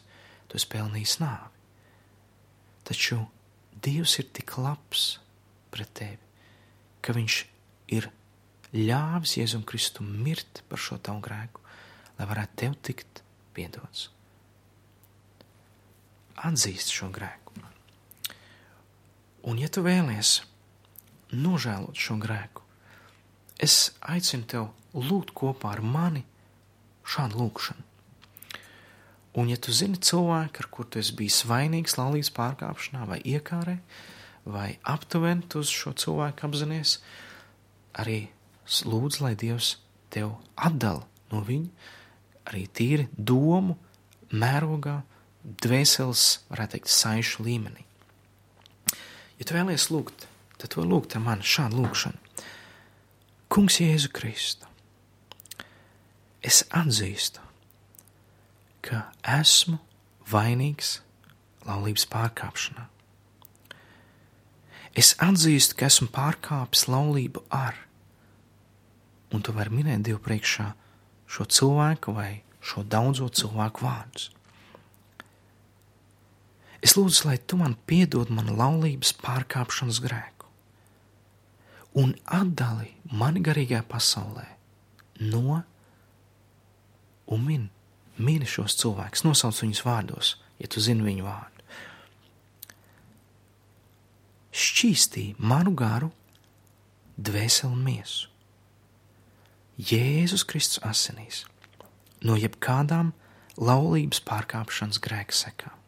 tu 0.49 0.57
esi 0.57 0.69
pelnījis 0.71 1.19
nāvi. 1.21 1.51
Taču 2.89 3.21
Dievs 3.83 4.15
ir 4.21 4.29
tik 4.31 4.55
labs 4.57 5.17
pret 5.73 5.89
tevi, 5.97 6.19
ka 7.03 7.13
Viņš 7.15 7.37
ir 7.93 8.07
ļāvis 8.73 9.35
Jēzum 9.37 9.65
Kristum 9.67 10.09
mirt 10.23 10.63
par 10.69 10.81
šo 10.81 10.97
tavu 10.97 11.21
grēku, 11.25 11.61
lai 12.17 12.27
varētu 12.29 12.59
tev 12.63 12.77
tikt 12.81 13.21
piedots. 13.53 14.07
Atzīst 16.41 16.93
šo 16.95 17.11
grēku. 17.13 17.53
Un, 19.43 19.59
ja 19.59 19.67
tu 19.67 19.83
vēlies 19.83 20.39
nožēlot 21.33 21.97
šo 21.99 22.17
grēku, 22.21 22.63
es 23.57 23.91
aicinu 24.01 24.47
tev 24.49 24.69
lūgt 24.93 25.33
kopā 25.35 25.73
ar 25.73 25.81
mani 25.81 26.23
šādu 27.09 27.41
lūgšanu. 27.41 27.89
Un, 29.33 29.49
ja 29.49 29.57
tu 29.57 29.73
zini 29.73 29.97
cilvēku, 29.97 30.61
ar 30.61 30.69
kuru 30.69 30.91
tu 30.93 30.99
esi 31.01 31.15
bijis 31.17 31.39
vainīgs 31.49 31.97
laulības 31.97 32.29
pārkāpšanā 32.35 33.07
vai 33.09 33.17
iekārē, 33.25 33.79
vai 34.45 34.75
aptuveni 34.85 35.47
uz 35.57 35.71
šo 35.73 35.95
cilvēku 35.97 36.45
apzinājies, 36.45 36.99
arī 37.97 38.27
lūdzu, 38.85 39.23
lai 39.25 39.33
Dievs 39.39 39.77
tev 40.13 40.35
atdala 40.53 41.07
no 41.31 41.41
viņa, 41.47 41.89
arī 42.51 42.67
tīri 42.77 43.07
domu, 43.17 43.79
mērogā, 44.33 44.99
dvēseles, 45.63 46.27
varētu 46.51 46.77
teikt, 46.77 46.93
saišu 46.93 47.47
līmenī. 47.47 47.87
Ja 49.39 49.47
tu 49.47 49.57
vēlies 49.57 49.89
lūgt, 49.89 50.27
tad 50.63 50.77
to 50.77 50.83
lūgt 50.87 51.17
ar 51.17 51.23
mani 51.25 51.43
šādu 51.43 51.81
lūgšanu. 51.83 52.19
Kungs 53.51 53.81
Jēzu 53.83 54.09
Kristu, 54.15 54.69
es 56.39 56.63
atzīstu, 56.71 57.43
ka 58.83 59.03
esmu 59.27 59.75
vainīgs 60.31 61.01
laulības 61.67 62.07
pārkāpšanā. 62.15 62.87
Es 64.95 65.11
atzīstu, 65.19 65.75
ka 65.75 65.89
esmu 65.91 66.07
pārkāpis 66.15 66.87
laulību 66.87 67.43
ar, 67.51 67.75
un 69.35 69.43
tu 69.43 69.51
vari 69.51 69.73
minēt 69.75 70.07
Dievu 70.07 70.21
priekšā 70.23 70.71
šo 71.27 71.45
cilvēku 71.49 72.15
vai 72.15 72.31
šo 72.63 72.85
daudzo 72.87 73.27
cilvēku 73.27 73.83
vārdus. 73.83 74.29
Es 76.83 76.95
lūdzu, 76.95 77.27
lai 77.27 77.37
tu 77.39 77.59
man 77.59 77.75
piedod 77.87 78.31
manu 78.31 78.55
laulības 78.59 79.13
pārkāpšanas 79.23 79.99
grēku 80.03 80.32
un 81.99 82.15
atdali 82.25 82.93
mani 83.11 83.43
garīgajā 83.45 83.83
pasaulē 83.89 84.47
no 85.29 85.61
un 87.33 87.47
min 87.47 87.69
Mīli 88.13 88.45
šos 88.45 88.75
cilvēkus, 88.77 89.23
nosauc 89.25 89.57
viņus 89.63 89.79
vārdos, 89.87 90.35
ja 90.61 90.67
tu 90.69 90.81
zini 90.85 91.01
viņu 91.01 91.23
vārdu. 91.25 91.63
Šķīstī 94.53 95.23
manu 95.41 95.73
garu, 95.73 96.11
dvēseli 97.17 97.73
un 97.73 97.81
miesu. 97.81 98.29
Jēzus 99.81 100.45
Kristus 100.45 100.83
asinīs 100.85 101.41
no 102.21 102.37
jebkādām 102.37 103.15
laulības 103.57 104.21
pārkāpšanas 104.29 105.01
grēka 105.01 105.33
sekām 105.33 105.79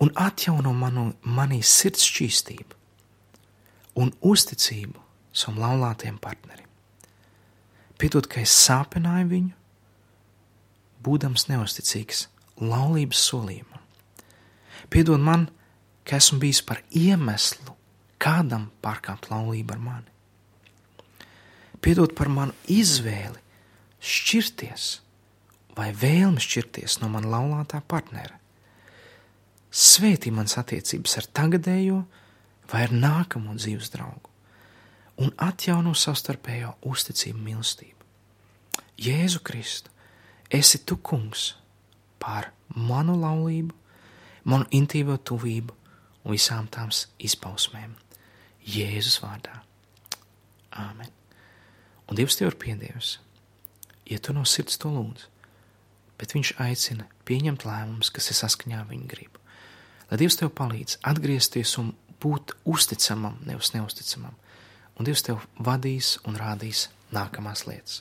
un 0.00 0.08
atjauno 0.16 0.72
manu, 0.72 1.10
manī 1.20 1.60
sirds 1.60 2.06
šķīstību 2.08 2.79
un 4.00 4.12
uzticību 4.24 5.00
savam 5.32 5.60
laulātajam 5.62 6.18
partnerim. 6.22 6.66
Piedod, 8.00 8.26
ka 8.30 8.40
es 8.40 8.52
sāpināju 8.64 9.28
viņu, 9.30 9.56
būdams 11.04 11.46
neusticīgs 11.50 12.26
laulības 12.60 13.20
solījumam. 13.28 13.82
Piedod 14.90 15.20
man, 15.22 15.48
ka 16.04 16.16
esmu 16.16 16.40
bijis 16.42 16.62
par 16.66 16.80
iemeslu 16.96 17.76
kādam 18.20 18.70
pārkāpt 18.84 19.30
laulību 19.30 19.76
ar 19.76 19.84
mani. 19.84 20.10
Piedod 21.80 22.12
par 22.16 22.28
manu 22.32 22.56
izvēli 22.68 23.38
šķirties 24.00 24.88
vai 25.76 25.90
vēlme 25.96 26.40
šķirties 26.42 26.98
no 27.00 27.08
man 27.12 27.28
laulātā 27.30 27.80
partnera. 27.88 28.36
Svētī 29.70 30.32
mans 30.34 30.56
attiecības 30.60 31.16
ar 31.20 31.28
tagadējo 31.38 32.00
vai 32.70 32.84
ar 32.86 32.92
nākamo 32.94 33.56
dzīves 33.58 33.90
draugu 33.94 34.30
un 35.20 35.32
atjauno 35.36 35.92
savstarpējo 35.96 36.76
uzticību 36.88 37.42
mīlestību. 37.44 38.06
Jēzu 39.00 39.40
Kristu, 39.44 39.92
esi 40.50 40.80
tu 40.84 40.96
kungs 40.96 41.54
pār 42.20 42.50
manu 42.76 43.16
laulību, 43.20 43.74
manu 44.44 44.68
intīvo 44.76 45.16
tuvību 45.16 45.76
un 46.24 46.34
visām 46.34 46.68
tām 46.72 46.92
izpausmēm. 47.18 47.96
Jēzus 48.60 49.20
vārdā. 49.22 49.62
Āmen. 50.76 51.08
Un 52.08 52.18
Dievs 52.18 52.36
tev 52.38 52.50
ir 52.50 52.58
piedievis, 52.60 53.18
ja 54.06 54.18
tu 54.18 54.34
no 54.36 54.44
sirds 54.44 54.78
to 54.80 54.90
lūdz, 54.92 55.26
bet 56.20 56.34
Viņš 56.36 56.52
aicina 56.60 57.06
pieņemt 57.24 57.64
lēmumus, 57.64 58.10
kas 58.12 58.28
ir 58.30 58.36
saskaņā 58.36 58.82
viņa 58.90 59.08
gribu. 59.08 59.40
Lai 60.10 60.18
Dievs 60.20 60.36
tev 60.40 60.52
palīdz 60.58 60.98
atgriezties 61.06 61.76
un 61.80 61.94
būt 62.22 62.54
uzticamam, 62.68 63.38
nevis 63.48 63.72
neusticamam, 63.74 64.36
un 64.96 65.08
Dievs 65.08 65.24
tev 65.26 65.44
vadīs 65.58 66.18
un 66.28 66.38
rādīs 66.40 66.88
nākamās 67.14 67.66
lietas. 67.68 68.00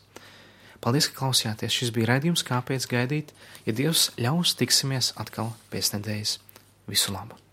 Paldies, 0.79 1.09
ka 1.09 1.25
klausījāties. 1.25 1.75
Šis 1.75 1.91
bija 1.95 2.13
raidījums, 2.13 2.45
kāpēc 2.47 2.87
gaidīt. 2.91 3.35
Ja 3.67 3.75
Dievs 3.75 4.09
ļaus, 4.19 4.55
tiksimies 4.59 5.11
atkal 5.19 5.51
pēc 5.73 5.93
nedēļas. 5.97 6.39
Visu 6.87 7.15
labu! 7.15 7.48